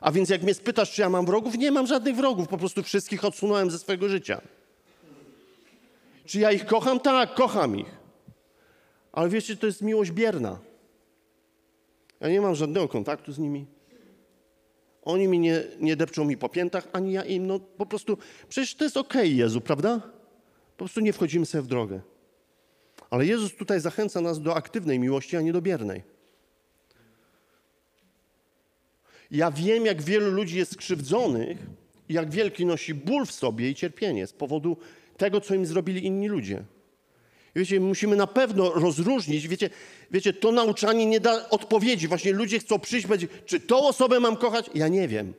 A 0.00 0.12
więc 0.12 0.28
jak 0.28 0.42
mnie 0.42 0.54
spytasz, 0.54 0.92
czy 0.92 1.00
ja 1.00 1.08
mam 1.08 1.26
wrogów, 1.26 1.58
nie 1.58 1.72
mam 1.72 1.86
żadnych 1.86 2.16
wrogów, 2.16 2.48
po 2.48 2.58
prostu 2.58 2.82
wszystkich 2.82 3.24
odsunąłem 3.24 3.70
ze 3.70 3.78
swojego 3.78 4.08
życia. 4.08 4.40
Czy 6.26 6.38
ja 6.38 6.52
ich 6.52 6.66
kocham? 6.66 7.00
Tak, 7.00 7.34
kocham 7.34 7.78
ich. 7.78 7.96
Ale 9.12 9.28
wiecie, 9.28 9.56
to 9.56 9.66
jest 9.66 9.82
miłość 9.82 10.10
bierna. 10.10 10.58
Ja 12.20 12.28
nie 12.28 12.40
mam 12.40 12.54
żadnego 12.54 12.88
kontaktu 12.88 13.32
z 13.32 13.38
nimi. 13.38 13.66
Oni 15.02 15.28
mi 15.28 15.38
nie, 15.38 15.62
nie 15.80 15.96
depczą 15.96 16.24
mi 16.24 16.36
po 16.36 16.48
piętach, 16.48 16.88
ani 16.92 17.12
ja 17.12 17.24
im. 17.24 17.46
No 17.46 17.60
po 17.60 17.86
prostu, 17.86 18.18
przecież 18.48 18.74
to 18.74 18.84
jest 18.84 18.96
okej, 18.96 19.20
okay, 19.20 19.32
Jezu, 19.32 19.60
prawda? 19.60 20.00
Po 20.76 20.84
prostu 20.84 21.00
nie 21.00 21.12
wchodzimy 21.12 21.46
sobie 21.46 21.62
w 21.62 21.66
drogę. 21.66 22.00
Ale 23.10 23.26
Jezus 23.26 23.56
tutaj 23.56 23.80
zachęca 23.80 24.20
nas 24.20 24.40
do 24.40 24.56
aktywnej 24.56 24.98
miłości, 24.98 25.36
a 25.36 25.40
nie 25.40 25.52
do 25.52 25.62
biernej. 25.62 26.15
Ja 29.30 29.50
wiem, 29.50 29.86
jak 29.86 30.02
wielu 30.02 30.30
ludzi 30.30 30.58
jest 30.58 30.72
skrzywdzonych 30.72 31.58
i 32.08 32.14
jak 32.14 32.30
wielki 32.30 32.66
nosi 32.66 32.94
ból 32.94 33.26
w 33.26 33.32
sobie 33.32 33.70
i 33.70 33.74
cierpienie 33.74 34.26
z 34.26 34.32
powodu 34.32 34.76
tego, 35.16 35.40
co 35.40 35.54
im 35.54 35.66
zrobili 35.66 36.06
inni 36.06 36.28
ludzie. 36.28 36.62
Wiecie, 37.56 37.80
musimy 37.80 38.16
na 38.16 38.26
pewno 38.26 38.72
rozróżnić. 38.72 39.48
Wiecie, 39.48 39.70
wiecie, 40.10 40.32
to 40.32 40.52
nauczanie 40.52 41.06
nie 41.06 41.20
da 41.20 41.50
odpowiedzi. 41.50 42.08
Właśnie 42.08 42.32
ludzie 42.32 42.58
chcą 42.58 42.78
przyjść, 42.78 43.06
powiedzieć, 43.06 43.30
czy 43.46 43.60
tą 43.60 43.88
osobę 43.88 44.20
mam 44.20 44.36
kochać? 44.36 44.70
Ja 44.74 44.88
nie 44.88 45.08
wiem. 45.08 45.32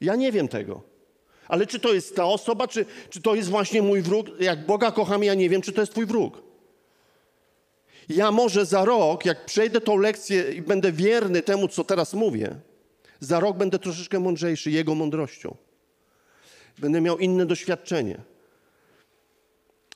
Ja 0.00 0.16
nie 0.16 0.32
wiem 0.32 0.48
tego. 0.48 0.82
Ale 1.48 1.66
czy 1.66 1.80
to 1.80 1.94
jest 1.94 2.16
ta 2.16 2.24
osoba, 2.24 2.68
czy, 2.68 2.86
czy 3.10 3.22
to 3.22 3.34
jest 3.34 3.48
właśnie 3.48 3.82
mój 3.82 4.02
wróg? 4.02 4.26
Jak 4.40 4.66
Boga 4.66 4.92
kocham, 4.92 5.24
ja 5.24 5.34
nie 5.34 5.48
wiem, 5.48 5.62
czy 5.62 5.72
to 5.72 5.80
jest 5.80 5.92
twój 5.92 6.06
wróg. 6.06 6.42
Ja 8.08 8.30
może 8.30 8.66
za 8.66 8.84
rok, 8.84 9.24
jak 9.24 9.46
przejdę 9.46 9.80
tą 9.80 9.96
lekcję 9.96 10.52
i 10.52 10.62
będę 10.62 10.92
wierny 10.92 11.42
temu, 11.42 11.68
co 11.68 11.84
teraz 11.84 12.14
mówię, 12.14 12.56
za 13.20 13.40
rok 13.40 13.56
będę 13.56 13.78
troszeczkę 13.78 14.20
mądrzejszy 14.20 14.70
Jego 14.70 14.94
mądrością. 14.94 15.56
Będę 16.78 17.00
miał 17.00 17.18
inne 17.18 17.46
doświadczenie. 17.46 18.20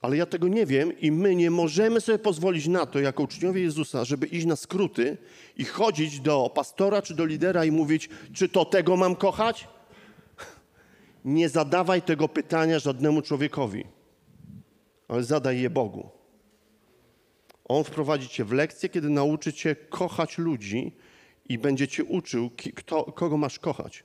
Ale 0.01 0.17
ja 0.17 0.27
tego 0.27 0.49
nie 0.49 0.67
wiem 0.67 1.01
i 1.01 1.13
my 1.13 1.35
nie 1.35 1.51
możemy 1.51 2.01
sobie 2.01 2.19
pozwolić 2.19 2.67
na 2.67 2.87
to, 2.87 3.01
jako 3.01 3.23
uczniowie 3.23 3.63
Jezusa, 3.63 4.05
żeby 4.05 4.27
iść 4.27 4.47
na 4.47 4.57
skróty 4.57 5.17
i 5.57 5.65
chodzić 5.65 6.21
do 6.21 6.51
pastora 6.55 7.03
czy 7.03 7.15
do 7.15 7.25
lidera 7.25 7.65
i 7.65 7.71
mówić, 7.71 8.09
czy 8.33 8.49
to 8.49 8.65
tego 8.65 8.97
mam 8.97 9.17
kochać? 9.17 9.69
Nie 11.25 11.49
zadawaj 11.49 12.03
tego 12.03 12.29
pytania 12.29 12.79
żadnemu 12.79 13.23
człowiekowi, 13.23 13.85
ale 15.09 15.25
zadaj 15.25 15.61
je 15.61 15.71
Bogu. 15.71 16.18
On 17.69 17.85
wprowadzi 17.85 18.29
cię 18.29 18.45
w 18.45 18.53
lekcję, 18.53 18.89
kiedy 18.89 19.11
nauczy 19.11 19.53
cię 19.53 19.77
kochać 19.77 20.39
ludzi 20.39 20.93
i 21.49 21.59
będzie 21.59 21.89
cię 21.89 22.05
uczył, 22.05 22.51
kto, 22.75 23.05
kogo 23.05 23.37
masz 23.37 23.59
kochać. 23.59 24.05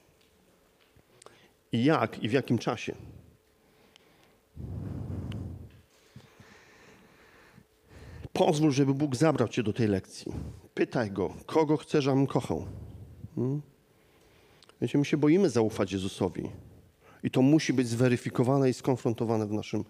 I 1.71 1.83
jak 1.83 2.23
i 2.23 2.29
w 2.29 2.31
jakim 2.31 2.57
czasie. 2.57 2.95
Pozwól, 8.33 8.71
żeby 8.71 8.93
Bóg 8.93 9.15
zabrał 9.15 9.47
cię 9.47 9.63
do 9.63 9.73
tej 9.73 9.87
lekcji. 9.87 10.31
Pytaj 10.73 11.11
go, 11.11 11.33
kogo 11.45 11.77
chcesz, 11.77 12.07
abym 12.07 12.27
kochał. 12.27 12.65
Hmm? 13.35 13.61
Wiecie, 14.81 14.97
my 14.97 15.05
się 15.05 15.17
boimy 15.17 15.49
zaufać 15.49 15.91
Jezusowi. 15.91 16.49
I 17.23 17.31
to 17.31 17.41
musi 17.41 17.73
być 17.73 17.87
zweryfikowane 17.87 18.69
i 18.69 18.73
skonfrontowane 18.73 19.47
w 19.47 19.51
naszym, 19.51 19.85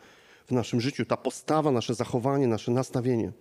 w 0.48 0.52
naszym 0.52 0.82
życiu. 0.82 1.06
Ta 1.06 1.18
postawa, 1.18 1.72
nasze 1.72 1.96
zachowanie, 1.96 2.48
nasze 2.48 2.72
nastawienie. 2.72 3.32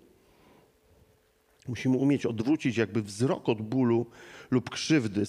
Musimy 1.68 1.96
umieć 1.96 2.26
odwrócić 2.26 2.76
jakby 2.76 3.02
wzrok 3.02 3.48
od 3.48 3.62
bólu 3.62 4.06
lub 4.50 4.70
krzywdy 4.70 5.22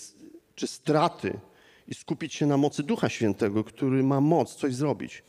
czy 0.56 0.68
straty 0.68 1.40
i 1.88 1.94
skupić 1.94 2.34
się 2.34 2.46
na 2.46 2.58
mocy 2.58 2.84
Ducha 2.84 3.10
Świętego, 3.10 3.64
który 3.64 4.04
ma 4.04 4.22
moc 4.22 4.56
coś 4.56 4.76
zrobić. 4.76 5.24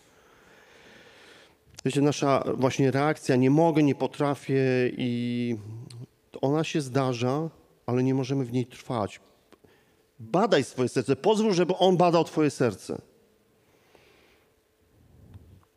Wiecie, 1.84 2.00
nasza 2.00 2.44
właśnie 2.56 2.90
reakcja, 2.90 3.36
nie 3.36 3.50
mogę, 3.50 3.82
nie 3.82 3.94
potrafię 3.94 4.90
i 4.96 5.56
ona 6.40 6.64
się 6.64 6.80
zdarza, 6.80 7.50
ale 7.86 8.02
nie 8.02 8.14
możemy 8.14 8.44
w 8.44 8.52
niej 8.52 8.66
trwać. 8.66 9.20
Badaj 10.18 10.64
swoje 10.64 10.88
serce, 10.88 11.16
pozwól, 11.16 11.54
żeby 11.54 11.76
On 11.76 11.96
badał 11.96 12.24
Twoje 12.24 12.50
serce. 12.50 13.02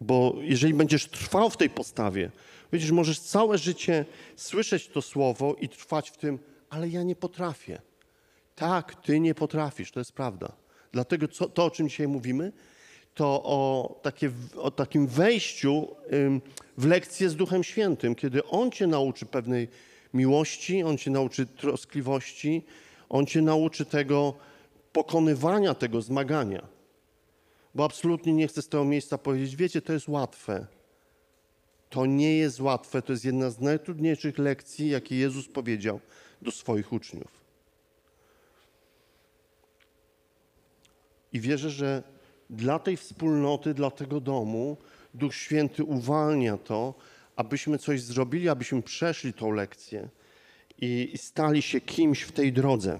Bo 0.01 0.35
jeżeli 0.41 0.73
będziesz 0.73 1.07
trwał 1.07 1.49
w 1.49 1.57
tej 1.57 1.69
postawie, 1.69 2.31
widzisz, 2.73 2.91
możesz 2.91 3.19
całe 3.19 3.57
życie 3.57 4.05
słyszeć 4.35 4.87
to 4.87 5.01
słowo 5.01 5.55
i 5.61 5.69
trwać 5.69 6.09
w 6.09 6.17
tym, 6.17 6.39
ale 6.69 6.89
ja 6.89 7.03
nie 7.03 7.15
potrafię. 7.15 7.81
Tak, 8.55 8.95
ty 8.95 9.19
nie 9.19 9.35
potrafisz, 9.35 9.91
to 9.91 9.99
jest 9.99 10.11
prawda. 10.11 10.51
Dlatego 10.91 11.27
co, 11.27 11.49
to, 11.49 11.65
o 11.65 11.71
czym 11.71 11.89
dzisiaj 11.89 12.07
mówimy, 12.07 12.51
to 13.13 13.43
o, 13.43 13.99
takie, 14.01 14.31
o 14.57 14.71
takim 14.71 15.07
wejściu 15.07 15.87
w 16.77 16.85
lekcję 16.85 17.29
z 17.29 17.35
Duchem 17.35 17.63
Świętym, 17.63 18.15
kiedy 18.15 18.45
On 18.45 18.71
cię 18.71 18.87
nauczy 18.87 19.25
pewnej 19.25 19.67
miłości, 20.13 20.83
On 20.83 20.97
cię 20.97 21.11
nauczy 21.11 21.45
troskliwości, 21.45 22.65
On 23.09 23.25
cię 23.25 23.41
nauczy 23.41 23.85
tego 23.85 24.33
pokonywania, 24.93 25.73
tego 25.73 26.01
zmagania. 26.01 26.67
Bo 27.75 27.85
absolutnie 27.85 28.33
nie 28.33 28.47
chcę 28.47 28.61
z 28.61 28.69
tego 28.69 28.85
miejsca 28.85 29.17
powiedzieć, 29.17 29.55
wiecie, 29.55 29.81
to 29.81 29.93
jest 29.93 30.07
łatwe. 30.07 30.67
To 31.89 32.05
nie 32.05 32.37
jest 32.37 32.59
łatwe, 32.59 33.01
to 33.01 33.13
jest 33.13 33.25
jedna 33.25 33.49
z 33.49 33.59
najtrudniejszych 33.59 34.37
lekcji, 34.37 34.89
jakie 34.89 35.15
Jezus 35.15 35.47
powiedział 35.47 35.99
do 36.41 36.51
swoich 36.51 36.93
uczniów. 36.93 37.47
I 41.33 41.39
wierzę, 41.39 41.69
że 41.69 42.03
dla 42.49 42.79
tej 42.79 42.97
wspólnoty, 42.97 43.73
dla 43.73 43.91
tego 43.91 44.21
domu 44.21 44.77
Duch 45.13 45.35
Święty 45.35 45.83
uwalnia 45.83 46.57
to, 46.57 46.93
abyśmy 47.35 47.77
coś 47.77 48.01
zrobili, 48.01 48.49
abyśmy 48.49 48.81
przeszli 48.81 49.33
tą 49.33 49.51
lekcję 49.51 50.09
i 50.77 51.13
stali 51.17 51.61
się 51.61 51.81
kimś 51.81 52.21
w 52.21 52.31
tej 52.31 52.53
drodze. 52.53 52.99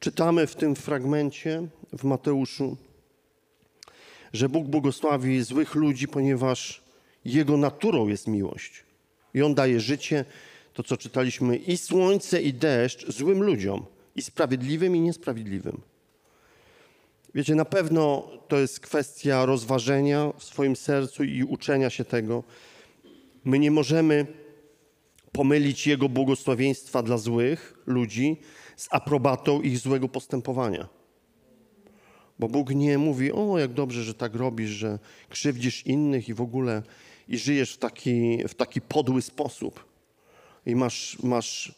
Czytamy 0.00 0.46
w 0.46 0.56
tym 0.56 0.74
fragmencie 0.74 1.66
w 1.92 2.04
Mateuszu, 2.04 2.76
że 4.32 4.48
Bóg 4.48 4.66
błogosławi 4.66 5.42
złych 5.42 5.74
ludzi, 5.74 6.08
ponieważ 6.08 6.82
Jego 7.24 7.56
naturą 7.56 8.08
jest 8.08 8.26
miłość. 8.26 8.84
I 9.34 9.42
On 9.42 9.54
daje 9.54 9.80
życie, 9.80 10.24
to 10.74 10.82
co 10.82 10.96
czytaliśmy, 10.96 11.56
i 11.56 11.76
słońce, 11.76 12.42
i 12.42 12.54
deszcz 12.54 13.12
złym 13.12 13.42
ludziom, 13.42 13.86
i 14.16 14.22
sprawiedliwym, 14.22 14.96
i 14.96 15.00
niesprawiedliwym. 15.00 15.80
Wiecie, 17.34 17.54
na 17.54 17.64
pewno 17.64 18.30
to 18.48 18.58
jest 18.58 18.80
kwestia 18.80 19.46
rozważenia 19.46 20.32
w 20.38 20.44
swoim 20.44 20.76
sercu 20.76 21.24
i 21.24 21.44
uczenia 21.44 21.90
się 21.90 22.04
tego. 22.04 22.44
My 23.44 23.58
nie 23.58 23.70
możemy 23.70 24.26
pomylić 25.32 25.86
Jego 25.86 26.08
błogosławieństwa 26.08 27.02
dla 27.02 27.18
złych 27.18 27.78
ludzi 27.86 28.36
z 28.80 28.88
aprobatą 28.90 29.62
ich 29.62 29.78
złego 29.78 30.08
postępowania. 30.08 30.88
Bo 32.38 32.48
Bóg 32.48 32.70
nie 32.70 32.98
mówi, 32.98 33.32
o 33.32 33.58
jak 33.58 33.72
dobrze, 33.72 34.04
że 34.04 34.14
tak 34.14 34.34
robisz, 34.34 34.70
że 34.70 34.98
krzywdzisz 35.28 35.86
innych 35.86 36.28
i 36.28 36.34
w 36.34 36.40
ogóle 36.40 36.82
i 37.28 37.38
żyjesz 37.38 37.74
w 37.74 37.78
taki, 37.78 38.48
w 38.48 38.54
taki 38.54 38.80
podły 38.80 39.22
sposób. 39.22 39.84
I 40.66 40.76
masz, 40.76 41.22
masz, 41.22 41.74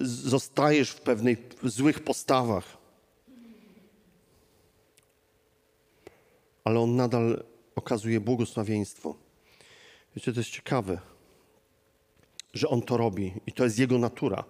zostajesz 0.00 0.90
w 0.90 1.00
pewnych 1.00 1.38
złych 1.62 2.00
postawach. 2.00 2.76
Ale 6.64 6.80
On 6.80 6.96
nadal 6.96 7.44
okazuje 7.74 8.20
błogosławieństwo. 8.20 9.14
Wiecie, 10.16 10.32
to 10.32 10.40
jest 10.40 10.50
ciekawe, 10.50 11.00
że 12.54 12.68
On 12.68 12.82
to 12.82 12.96
robi 12.96 13.32
i 13.46 13.52
to 13.52 13.64
jest 13.64 13.78
Jego 13.78 13.98
natura. 13.98 14.44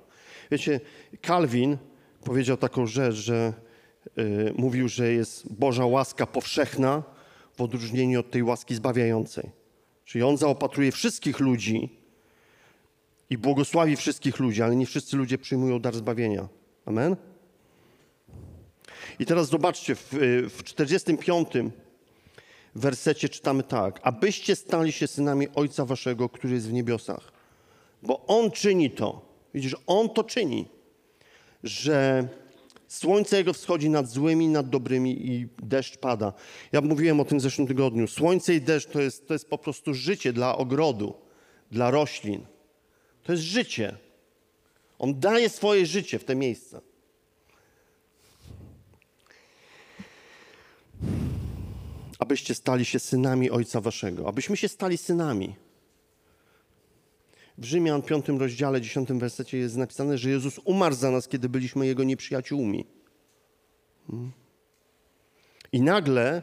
Wiecie, 0.51 0.81
Kalwin 1.21 1.77
powiedział 2.25 2.57
taką 2.57 2.87
rzecz, 2.87 3.15
że 3.15 3.53
y, 4.19 4.53
mówił, 4.57 4.89
że 4.89 5.13
jest 5.13 5.53
Boża 5.53 5.87
łaska 5.87 6.27
powszechna 6.27 7.03
w 7.57 7.61
odróżnieniu 7.61 8.21
od 8.21 8.31
tej 8.31 8.43
łaski 8.43 8.75
zbawiającej. 8.75 9.51
Czyli 10.05 10.25
On 10.25 10.37
zaopatruje 10.37 10.93
wszystkich 10.93 11.41
ludzi 11.41 11.89
i 13.31 13.39
błogosławi 13.39 13.97
wszystkich 13.97 14.39
ludzi, 14.39 14.63
ale 14.63 14.77
nie 14.77 14.87
wszyscy 14.87 15.17
ludzie 15.17 15.39
przyjmują 15.39 15.79
dar 15.79 15.95
zbawienia. 15.95 16.49
Amen? 16.87 17.17
I 19.19 19.27
teraz 19.27 19.49
zobaczcie, 19.49 19.95
w, 19.95 20.09
w 20.57 20.63
45 20.65 21.49
wersecie 22.75 23.29
czytamy 23.29 23.63
tak. 23.63 24.01
Abyście 24.03 24.57
stali 24.57 24.93
się 24.93 25.07
synami 25.07 25.49
Ojca 25.55 25.85
Waszego, 25.85 26.29
który 26.29 26.55
jest 26.55 26.69
w 26.69 26.73
niebiosach. 26.73 27.33
Bo 28.03 28.27
On 28.27 28.51
czyni 28.51 28.91
to 28.91 29.30
Widzisz, 29.55 29.77
On 29.87 30.09
to 30.09 30.25
czyni, 30.25 30.69
że 31.63 32.29
słońce 32.89 33.37
Jego 33.37 33.53
wschodzi 33.53 33.91
nad 33.91 34.09
złymi, 34.09 34.49
nad 34.49 34.69
dobrymi 34.69 35.27
i 35.31 35.49
deszcz 35.63 35.97
pada. 35.97 36.33
Ja 36.73 36.81
mówiłem 36.81 37.21
o 37.21 37.25
tym 37.25 37.39
w 37.39 37.43
zeszłym 37.43 37.67
tygodniu. 37.67 38.07
Słońce 38.07 38.55
i 38.55 38.61
deszcz 38.61 38.89
to 38.89 39.01
jest, 39.01 39.29
to 39.29 39.35
jest 39.35 39.49
po 39.49 39.59
prostu 39.59 39.95
życie 39.95 40.33
dla 40.33 40.57
ogrodu, 40.57 41.15
dla 41.71 41.91
roślin. 41.91 42.47
To 43.23 43.33
jest 43.33 43.45
życie. 43.45 43.97
On 44.99 45.21
daje 45.21 45.49
swoje 45.49 45.87
życie 45.87 46.19
w 46.19 46.25
te 46.25 46.35
miejsca. 46.35 46.81
Abyście 52.19 52.55
stali 52.55 52.85
się 52.85 52.99
synami 52.99 53.51
Ojca 53.51 53.81
Waszego. 53.81 54.29
Abyśmy 54.29 54.57
się 54.57 54.69
stali 54.69 54.99
synami. 54.99 55.55
W 57.61 57.65
Rzymian 57.65 58.03
5 58.03 58.29
rozdziale 58.29 58.81
10 58.81 59.09
wersecie 59.13 59.59
jest 59.59 59.77
napisane, 59.77 60.19
że 60.19 60.31
Jezus 60.31 60.61
umarł 60.65 60.95
za 60.95 61.11
nas, 61.11 61.29
kiedy 61.29 61.49
byliśmy 61.49 61.87
Jego 61.87 62.05
nieprzyjaciółmi. 62.05 62.87
Hmm. 64.07 64.33
I 65.73 65.83
nagle, 65.83 66.43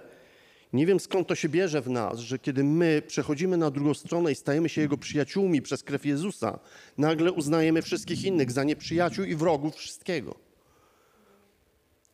nie 0.74 0.86
wiem 0.86 1.00
skąd 1.00 1.28
to 1.28 1.36
się 1.36 1.50
bierze 1.50 1.82
w 1.82 1.90
nas, 1.90 2.20
że 2.20 2.40
kiedy 2.40 2.64
my 2.64 3.02
przechodzimy 3.08 3.58
na 3.58 3.72
drugą 3.72 3.94
stronę 3.94 4.32
i 4.32 4.36
stajemy 4.36 4.70
się 4.70 4.82
Jego 4.82 4.98
przyjaciółmi 4.98 5.62
przez 5.62 5.84
krew 5.84 6.06
Jezusa, 6.06 6.60
nagle 6.98 7.32
uznajemy 7.32 7.82
wszystkich 7.82 8.24
innych 8.24 8.52
za 8.52 8.64
nieprzyjaciół 8.64 9.26
i 9.26 9.36
wrogów 9.36 9.76
wszystkiego. 9.76 10.36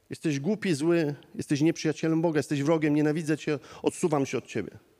Jesteś 0.10 0.40
głupi, 0.40 0.74
zły, 0.74 1.16
jesteś 1.36 1.62
nieprzyjacielem 1.62 2.22
Boga, 2.22 2.40
jesteś 2.40 2.64
wrogiem, 2.64 2.96
nienawidzę 2.96 3.38
Cię, 3.38 3.60
odsuwam 3.82 4.26
się 4.26 4.38
od 4.38 4.48
Ciebie. 4.48 4.93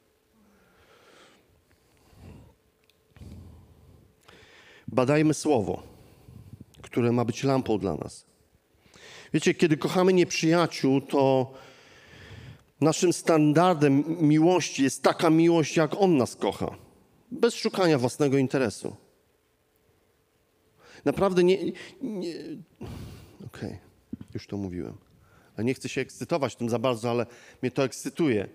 Badajmy 4.94 5.34
słowo, 5.34 5.84
które 6.82 7.12
ma 7.12 7.26
być 7.26 7.44
lampą 7.44 7.78
dla 7.78 7.96
nas. 7.96 8.26
Wiecie, 9.34 9.54
kiedy 9.54 9.78
kochamy 9.78 10.14
nieprzyjaciół, 10.14 11.02
to 11.02 11.52
naszym 12.82 13.14
standardem 13.14 14.04
miłości 14.20 14.84
jest 14.84 15.04
taka 15.04 15.30
miłość, 15.30 15.78
jak 15.78 16.02
On 16.02 16.18
nas 16.18 16.36
kocha, 16.36 16.76
bez 17.32 17.56
szukania 17.56 17.98
własnego 17.98 18.38
interesu. 18.38 18.96
Naprawdę 21.06 21.44
nie. 21.44 21.58
nie 22.02 22.34
Okej, 23.46 23.70
okay, 23.70 23.80
już 24.34 24.48
to 24.48 24.58
mówiłem. 24.58 24.98
Ale 25.58 25.66
nie 25.66 25.74
chcę 25.74 25.90
się 25.90 26.02
ekscytować 26.02 26.56
tym 26.56 26.70
za 26.70 26.80
bardzo, 26.80 27.10
ale 27.10 27.26
mnie 27.62 27.72
to 27.72 27.84
ekscytuje, 27.84 28.50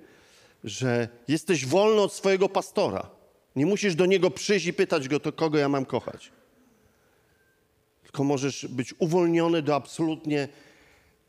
że 0.64 1.08
jesteś 1.28 1.66
wolny 1.66 2.00
od 2.00 2.12
swojego 2.12 2.48
pastora. 2.48 3.17
Nie 3.58 3.66
musisz 3.66 3.94
do 3.94 4.06
niego 4.06 4.30
przyjść 4.30 4.66
i 4.66 4.72
pytać 4.72 5.08
go, 5.08 5.20
to 5.20 5.32
kogo 5.32 5.58
ja 5.58 5.68
mam 5.68 5.84
kochać. 5.84 6.32
Tylko 8.02 8.24
możesz 8.24 8.66
być 8.66 8.94
uwolniony 8.98 9.62
do 9.62 9.74
absolutnie 9.74 10.48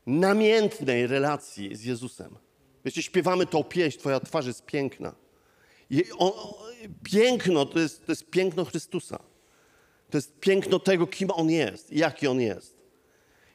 namiętnej 0.06 1.08
relacji 1.08 1.76
z 1.76 1.84
Jezusem. 1.84 2.36
Wiecie, 2.86 3.04
śpiewamy 3.04 3.46
tą 3.46 3.64
pieśń, 3.64 4.00
Twoja 4.00 4.20
twarz 4.20 4.46
jest 4.46 4.66
piękna. 4.66 5.16
On, 6.18 6.32
piękno 7.04 7.66
to 7.66 7.80
jest, 7.80 8.06
to 8.06 8.12
jest 8.12 8.30
piękno 8.30 8.66
Chrystusa. 8.66 9.20
To 10.10 10.18
jest 10.18 10.40
piękno 10.40 10.80
tego, 10.80 11.08
kim 11.08 11.32
On 11.32 11.50
jest, 11.50 11.92
jaki 11.92 12.28
On 12.28 12.42
jest. 12.42 12.76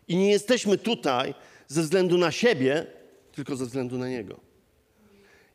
I 0.08 0.16
nie 0.16 0.30
jesteśmy 0.30 0.78
tutaj 0.78 1.34
ze 1.68 1.82
względu 1.82 2.18
na 2.18 2.32
siebie, 2.32 2.86
tylko 3.32 3.56
ze 3.56 3.66
względu 3.66 3.98
na 3.98 4.08
Niego. 4.08 4.40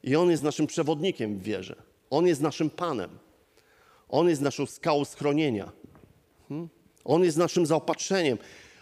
I 0.03 0.15
On 0.15 0.32
jest 0.32 0.43
naszym 0.43 0.67
przewodnikiem 0.67 1.39
w 1.39 1.43
wierze. 1.43 1.88
On 2.09 2.27
jest 2.27 2.41
naszym 2.41 2.69
Panem. 2.69 3.09
On 4.09 4.29
jest 4.29 4.41
naszą 4.41 4.65
skałą 4.65 5.05
schronienia. 5.05 5.71
Hmm? 6.49 6.69
On 7.05 7.23
jest 7.23 7.37
naszym 7.37 7.65
zaopatrzeniem. 7.65 8.37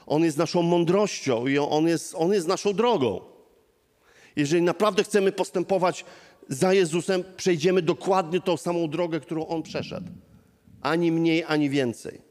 On 0.06 0.24
jest 0.24 0.38
naszą 0.38 0.62
mądrością 0.62 1.48
i 1.48 1.58
on 1.58 1.88
jest, 1.88 2.16
on 2.16 2.34
jest 2.34 2.48
naszą 2.48 2.74
drogą. 2.74 3.22
Jeżeli 4.36 4.62
naprawdę 4.62 5.04
chcemy 5.04 5.32
postępować 5.32 6.06
za 6.50 6.74
Jezusem, 6.74 7.24
przejdziemy 7.38 7.82
dokładnie 7.82 8.42
tą 8.42 8.58
samą 8.58 8.90
drogę, 8.90 9.20
którą 9.20 9.48
On 9.48 9.64
przeszedł. 9.64 10.12
Ani 10.82 11.12
mniej, 11.12 11.44
ani 11.44 11.70
więcej. 11.70 12.22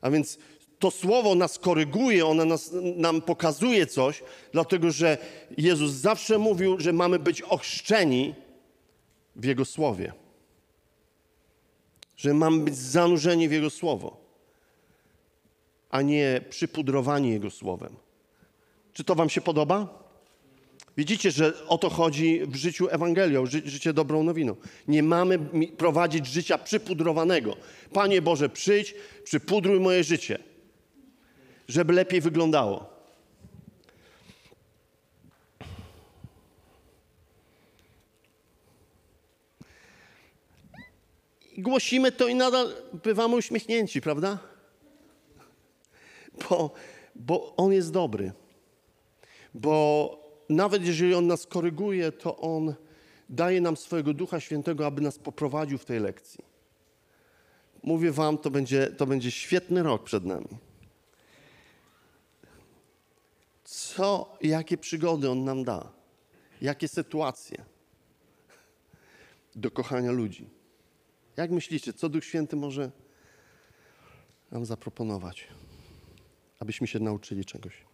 A 0.00 0.10
więc 0.10 0.38
to 0.78 0.90
słowo 0.90 1.34
nas 1.34 1.58
koryguje, 1.58 2.26
ono 2.26 2.44
nas, 2.44 2.70
nam 2.96 3.20
pokazuje 3.20 3.86
coś, 3.86 4.22
dlatego 4.52 4.90
że 4.90 5.18
Jezus 5.58 5.92
zawsze 5.92 6.38
mówił, 6.38 6.80
że 6.80 6.92
mamy 6.92 7.18
być 7.18 7.42
ochrzczeni 7.42 8.34
w 9.36 9.44
Jego 9.44 9.64
słowie. 9.64 10.12
Że 12.16 12.34
mamy 12.34 12.64
być 12.64 12.76
zanurzeni 12.76 13.48
w 13.48 13.52
Jego 13.52 13.70
słowo, 13.70 14.16
a 15.90 16.02
nie 16.02 16.40
przypudrowani 16.50 17.30
Jego 17.30 17.50
słowem. 17.50 17.96
Czy 18.92 19.04
to 19.04 19.14
Wam 19.14 19.30
się 19.30 19.40
podoba? 19.40 20.02
Widzicie, 20.96 21.30
że 21.30 21.66
o 21.66 21.78
to 21.78 21.90
chodzi 21.90 22.40
w 22.46 22.56
życiu 22.56 22.88
Ewangelią, 22.90 23.46
ży, 23.46 23.62
życie 23.64 23.92
dobrą 23.92 24.22
nowiną. 24.22 24.56
Nie 24.88 25.02
mamy 25.02 25.38
prowadzić 25.76 26.26
życia 26.26 26.58
przypudrowanego. 26.58 27.56
Panie 27.92 28.22
Boże, 28.22 28.48
przyjdź, 28.48 28.94
przypudruj 29.24 29.80
moje 29.80 30.04
życie, 30.04 30.38
żeby 31.68 31.92
lepiej 31.92 32.20
wyglądało. 32.20 32.91
Głosimy 41.58 42.12
to 42.12 42.28
i 42.28 42.34
nadal 42.34 42.74
bywamy 43.04 43.36
uśmiechnięci, 43.36 44.00
prawda? 44.00 44.38
Bo, 46.48 46.74
bo 47.14 47.56
On 47.56 47.72
jest 47.72 47.92
dobry. 47.92 48.32
Bo 49.54 50.18
nawet 50.48 50.86
jeżeli 50.86 51.14
On 51.14 51.26
nas 51.26 51.46
koryguje, 51.46 52.12
to 52.12 52.36
On 52.36 52.74
daje 53.28 53.60
nam 53.60 53.76
swojego 53.76 54.14
Ducha 54.14 54.40
Świętego, 54.40 54.86
aby 54.86 55.02
nas 55.02 55.18
poprowadził 55.18 55.78
w 55.78 55.84
tej 55.84 56.00
lekcji. 56.00 56.44
Mówię 57.82 58.12
Wam, 58.12 58.38
to 58.38 58.50
będzie, 58.50 58.86
to 58.86 59.06
będzie 59.06 59.30
świetny 59.30 59.82
rok 59.82 60.04
przed 60.04 60.24
nami. 60.24 60.58
Co, 63.64 64.36
jakie 64.40 64.78
przygody 64.78 65.30
On 65.30 65.44
nam 65.44 65.64
da, 65.64 65.92
jakie 66.60 66.88
sytuacje 66.88 67.64
do 69.54 69.70
kochania 69.70 70.12
ludzi. 70.12 70.61
Jak 71.36 71.50
myślicie, 71.50 71.92
co 71.92 72.08
Duch 72.08 72.24
Święty 72.24 72.56
może 72.56 72.90
nam 74.50 74.64
zaproponować, 74.64 75.48
abyśmy 76.58 76.86
się 76.86 76.98
nauczyli 76.98 77.44
czegoś? 77.44 77.84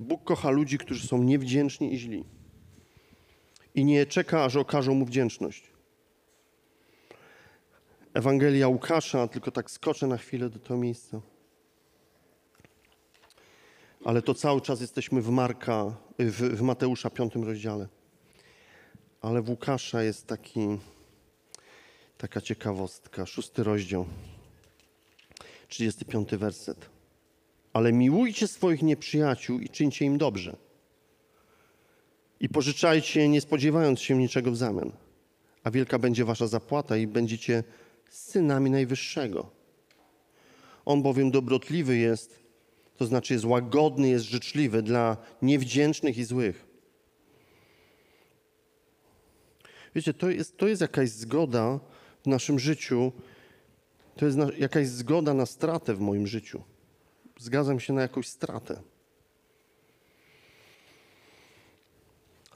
Bóg 0.00 0.24
kocha 0.24 0.50
ludzi, 0.50 0.78
którzy 0.78 1.06
są 1.06 1.22
niewdzięczni 1.22 1.94
i 1.94 1.98
źli. 1.98 2.24
I 3.74 3.84
nie 3.84 4.06
czeka, 4.06 4.44
aż 4.44 4.56
okażą 4.56 4.94
mu 4.94 5.04
wdzięczność. 5.04 5.72
Ewangelia 8.14 8.68
Łukasza, 8.68 9.28
tylko 9.28 9.50
tak 9.50 9.70
skoczę 9.70 10.06
na 10.06 10.16
chwilę 10.16 10.50
do 10.50 10.58
tego 10.58 10.76
miejsca. 10.76 11.20
Ale 14.04 14.22
to 14.22 14.34
cały 14.34 14.60
czas 14.60 14.80
jesteśmy 14.80 15.22
w 15.22 15.28
Marka, 15.28 15.96
w, 16.18 16.56
w 16.56 16.62
Mateusza 16.62 17.10
piątym 17.10 17.44
rozdziale. 17.44 17.88
Ale 19.20 19.42
w 19.42 19.50
Łukasza 19.50 20.02
jest 20.02 20.26
taki, 20.26 20.78
taka 22.22 22.40
ciekawostka. 22.40 23.26
Szósty 23.26 23.64
rozdział, 23.64 24.06
35 25.68 26.30
werset 26.30 26.90
ale 27.72 27.92
miłujcie 27.92 28.48
swoich 28.48 28.82
nieprzyjaciół 28.82 29.58
i 29.58 29.68
czyńcie 29.68 30.04
im 30.04 30.18
dobrze. 30.18 30.56
I 32.40 32.48
pożyczajcie, 32.48 33.28
nie 33.28 33.40
spodziewając 33.40 34.00
się 34.00 34.16
niczego 34.16 34.50
w 34.50 34.56
zamian. 34.56 34.92
A 35.64 35.70
wielka 35.70 35.98
będzie 35.98 36.24
wasza 36.24 36.46
zapłata 36.46 36.96
i 36.96 37.06
będziecie 37.06 37.64
synami 38.10 38.70
Najwyższego. 38.70 39.50
On 40.84 41.02
bowiem 41.02 41.30
dobrotliwy 41.30 41.96
jest, 41.96 42.38
to 42.96 43.06
znaczy 43.06 43.34
jest 43.34 43.44
łagodny, 43.44 44.08
jest 44.08 44.24
życzliwy 44.24 44.82
dla 44.82 45.16
niewdzięcznych 45.42 46.18
i 46.18 46.24
złych. 46.24 46.66
Wiecie, 49.94 50.14
to 50.14 50.30
jest, 50.30 50.56
to 50.56 50.68
jest 50.68 50.80
jakaś 50.80 51.10
zgoda 51.10 51.80
w 52.22 52.26
naszym 52.26 52.58
życiu, 52.58 53.12
to 54.16 54.26
jest 54.26 54.38
jakaś 54.58 54.88
zgoda 54.88 55.34
na 55.34 55.46
stratę 55.46 55.94
w 55.94 56.00
moim 56.00 56.26
życiu 56.26 56.62
zgadzam 57.42 57.80
się 57.80 57.92
na 57.92 58.02
jakąś 58.02 58.28
stratę. 58.28 58.82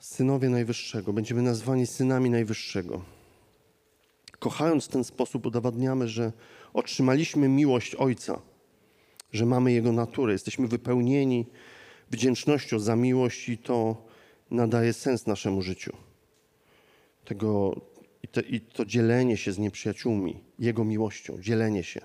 Synowie 0.00 0.48
Najwyższego, 0.48 1.12
będziemy 1.12 1.42
nazwani 1.42 1.86
synami 1.86 2.30
Najwyższego. 2.30 3.02
Kochając 4.38 4.84
w 4.84 4.88
ten 4.88 5.04
sposób, 5.04 5.46
udowadniamy, 5.46 6.08
że 6.08 6.32
otrzymaliśmy 6.72 7.48
miłość 7.48 7.94
Ojca, 7.94 8.40
że 9.32 9.46
mamy 9.46 9.72
Jego 9.72 9.92
naturę, 9.92 10.32
jesteśmy 10.32 10.68
wypełnieni 10.68 11.46
wdzięcznością 12.10 12.78
za 12.78 12.96
miłość 12.96 13.48
i 13.48 13.58
to 13.58 13.96
nadaje 14.50 14.92
sens 14.92 15.26
naszemu 15.26 15.62
życiu. 15.62 15.92
Tego, 17.24 17.80
i, 18.26 18.28
to, 18.28 18.40
I 18.40 18.60
to 18.60 18.84
dzielenie 18.84 19.36
się 19.36 19.52
z 19.52 19.58
nieprzyjaciółmi, 19.58 20.44
Jego 20.58 20.84
miłością, 20.84 21.40
dzielenie 21.40 21.84
się. 21.84 22.00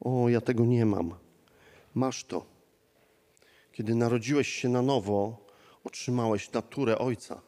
O, 0.00 0.28
ja 0.28 0.40
tego 0.40 0.66
nie 0.66 0.86
mam. 0.86 1.14
Masz 1.94 2.24
to. 2.24 2.46
Kiedy 3.72 3.94
narodziłeś 3.94 4.48
się 4.48 4.68
na 4.68 4.82
nowo, 4.82 5.46
otrzymałeś 5.84 6.52
naturę 6.52 6.98
Ojca 6.98 7.42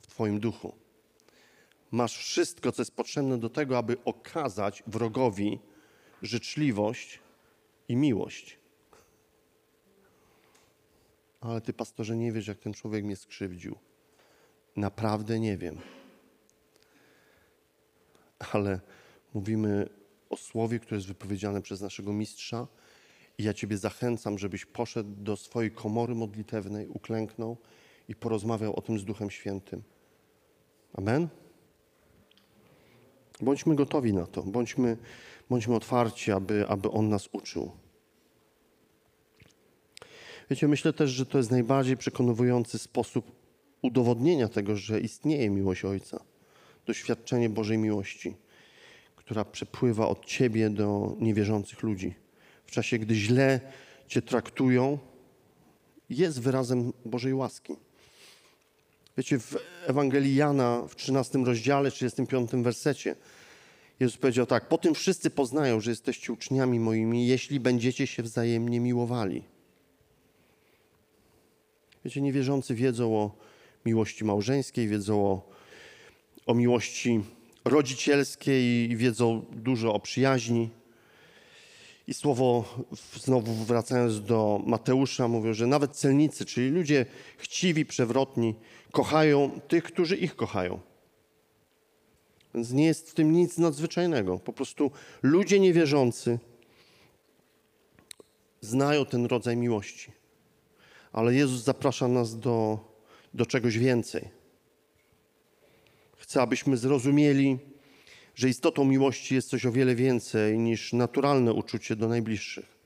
w 0.00 0.06
Twoim 0.06 0.40
duchu. 0.40 0.74
Masz 1.90 2.16
wszystko, 2.16 2.72
co 2.72 2.82
jest 2.82 2.96
potrzebne 2.96 3.38
do 3.38 3.50
tego, 3.50 3.78
aby 3.78 3.96
okazać 4.04 4.82
wrogowi 4.86 5.58
życzliwość 6.22 7.20
i 7.88 7.96
miłość. 7.96 8.58
Ale 11.40 11.60
ty, 11.60 11.72
pastorze, 11.72 12.16
nie 12.16 12.32
wiesz, 12.32 12.46
jak 12.46 12.58
ten 12.58 12.72
człowiek 12.72 13.04
mnie 13.04 13.16
skrzywdził. 13.16 13.78
Naprawdę 14.80 15.40
nie 15.40 15.56
wiem. 15.56 15.76
Ale 18.52 18.80
mówimy 19.34 19.88
o 20.30 20.36
słowie, 20.36 20.78
które 20.78 20.96
jest 20.96 21.08
wypowiedziane 21.08 21.62
przez 21.62 21.80
naszego 21.80 22.12
mistrza. 22.12 22.66
I 23.38 23.42
ja 23.42 23.54
Ciebie 23.54 23.76
zachęcam, 23.76 24.38
żebyś 24.38 24.66
poszedł 24.66 25.10
do 25.16 25.36
swojej 25.36 25.70
komory 25.70 26.14
modlitewnej, 26.14 26.88
uklęknął 26.88 27.56
i 28.08 28.14
porozmawiał 28.14 28.76
o 28.76 28.80
tym 28.80 28.98
z 28.98 29.04
Duchem 29.04 29.30
Świętym. 29.30 29.82
Amen? 30.94 31.28
Bądźmy 33.40 33.74
gotowi 33.74 34.12
na 34.12 34.26
to, 34.26 34.42
bądźmy, 34.42 34.96
bądźmy 35.50 35.74
otwarci, 35.74 36.32
aby, 36.32 36.68
aby 36.68 36.90
On 36.90 37.08
nas 37.08 37.28
uczył. 37.32 37.72
Wiecie, 40.50 40.68
myślę 40.68 40.92
też, 40.92 41.10
że 41.10 41.26
to 41.26 41.38
jest 41.38 41.50
najbardziej 41.50 41.96
przekonujący 41.96 42.78
sposób 42.78 43.39
udowodnienia 43.82 44.48
tego, 44.48 44.76
że 44.76 45.00
istnieje 45.00 45.50
miłość 45.50 45.84
Ojca, 45.84 46.20
doświadczenie 46.86 47.48
Bożej 47.48 47.78
miłości 47.78 48.34
która 49.30 49.44
przepływa 49.44 50.08
od 50.08 50.26
ciebie 50.26 50.70
do 50.70 51.16
niewierzących 51.20 51.82
ludzi. 51.82 52.14
W 52.66 52.70
czasie, 52.70 52.98
gdy 52.98 53.14
źle 53.14 53.60
cię 54.08 54.22
traktują, 54.22 54.98
jest 56.08 56.40
wyrazem 56.40 56.92
Bożej 57.04 57.34
łaski. 57.34 57.76
Wiecie, 59.16 59.38
w 59.38 59.56
Ewangelii 59.86 60.34
Jana 60.34 60.82
w 60.88 60.96
13 60.96 61.38
rozdziale, 61.38 61.90
35 61.90 62.50
wersecie 62.50 63.16
Jezus 64.00 64.16
powiedział 64.16 64.46
tak, 64.46 64.68
po 64.68 64.78
tym 64.78 64.94
wszyscy 64.94 65.30
poznają, 65.30 65.80
że 65.80 65.90
jesteście 65.90 66.32
uczniami 66.32 66.80
moimi, 66.80 67.26
jeśli 67.26 67.60
będziecie 67.60 68.06
się 68.06 68.22
wzajemnie 68.22 68.80
miłowali. 68.80 69.44
Wiecie, 72.04 72.20
niewierzący 72.20 72.74
wiedzą 72.74 73.16
o 73.16 73.30
miłości 73.86 74.24
małżeńskiej, 74.24 74.88
wiedzą 74.88 75.26
o, 75.26 75.42
o 76.46 76.54
miłości 76.54 77.20
rodzicielskiej 77.64 78.96
wiedzą 78.96 79.44
dużo 79.52 79.94
o 79.94 80.00
przyjaźni. 80.00 80.70
I 82.06 82.14
słowo, 82.14 82.64
znowu 83.16 83.52
wracając 83.54 84.22
do 84.22 84.62
Mateusza, 84.66 85.28
mówią, 85.28 85.54
że 85.54 85.66
nawet 85.66 85.96
celnicy, 85.96 86.44
czyli 86.44 86.68
ludzie 86.70 87.06
chciwi, 87.38 87.86
przewrotni, 87.86 88.54
kochają 88.92 89.60
tych, 89.68 89.84
którzy 89.84 90.16
ich 90.16 90.36
kochają. 90.36 90.80
Więc 92.54 92.72
nie 92.72 92.84
jest 92.84 93.10
w 93.10 93.14
tym 93.14 93.32
nic 93.32 93.58
nadzwyczajnego. 93.58 94.38
Po 94.38 94.52
prostu 94.52 94.90
ludzie 95.22 95.60
niewierzący 95.60 96.38
znają 98.60 99.06
ten 99.06 99.26
rodzaj 99.26 99.56
miłości. 99.56 100.12
Ale 101.12 101.34
Jezus 101.34 101.62
zaprasza 101.62 102.08
nas 102.08 102.38
do 102.38 102.78
do 103.34 103.46
czegoś 103.46 103.78
więcej. 103.78 104.28
Chcę, 106.16 106.42
abyśmy 106.42 106.76
zrozumieli, 106.76 107.58
że 108.34 108.48
istotą 108.48 108.84
miłości 108.84 109.34
jest 109.34 109.48
coś 109.48 109.66
o 109.66 109.72
wiele 109.72 109.94
więcej 109.94 110.58
niż 110.58 110.92
naturalne 110.92 111.52
uczucie 111.52 111.96
do 111.96 112.08
najbliższych. 112.08 112.78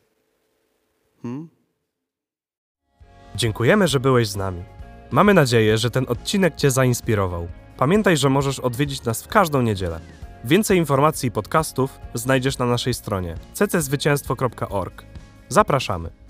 Dziękujemy, 3.37 3.89
że 3.89 4.01
byłeś 4.01 4.29
z 4.29 4.37
nami. 4.37 4.63
Mamy 5.11 5.35
nadzieję, 5.35 5.79
że 5.79 5.91
ten 5.91 6.05
odcinek 6.09 6.57
Cię 6.57 6.71
zainspirował. 6.71 7.49
Pamiętaj, 7.77 8.17
że 8.17 8.31
możesz 8.31 8.61
odwiedzić 8.61 9.05
nas 9.05 9.23
w 9.23 9.29
każdą 9.29 9.63
niedzielę. 9.63 10.01
Więcej 10.45 10.79
informacji 10.79 11.29
i 11.29 11.33
podcastów 11.33 11.99
znajdziesz 12.15 12.59
na 12.59 12.67
naszej 12.67 12.95
stronie 12.95 13.35
cczwycięstwo.org. 13.53 15.05
Zapraszamy. 15.49 16.24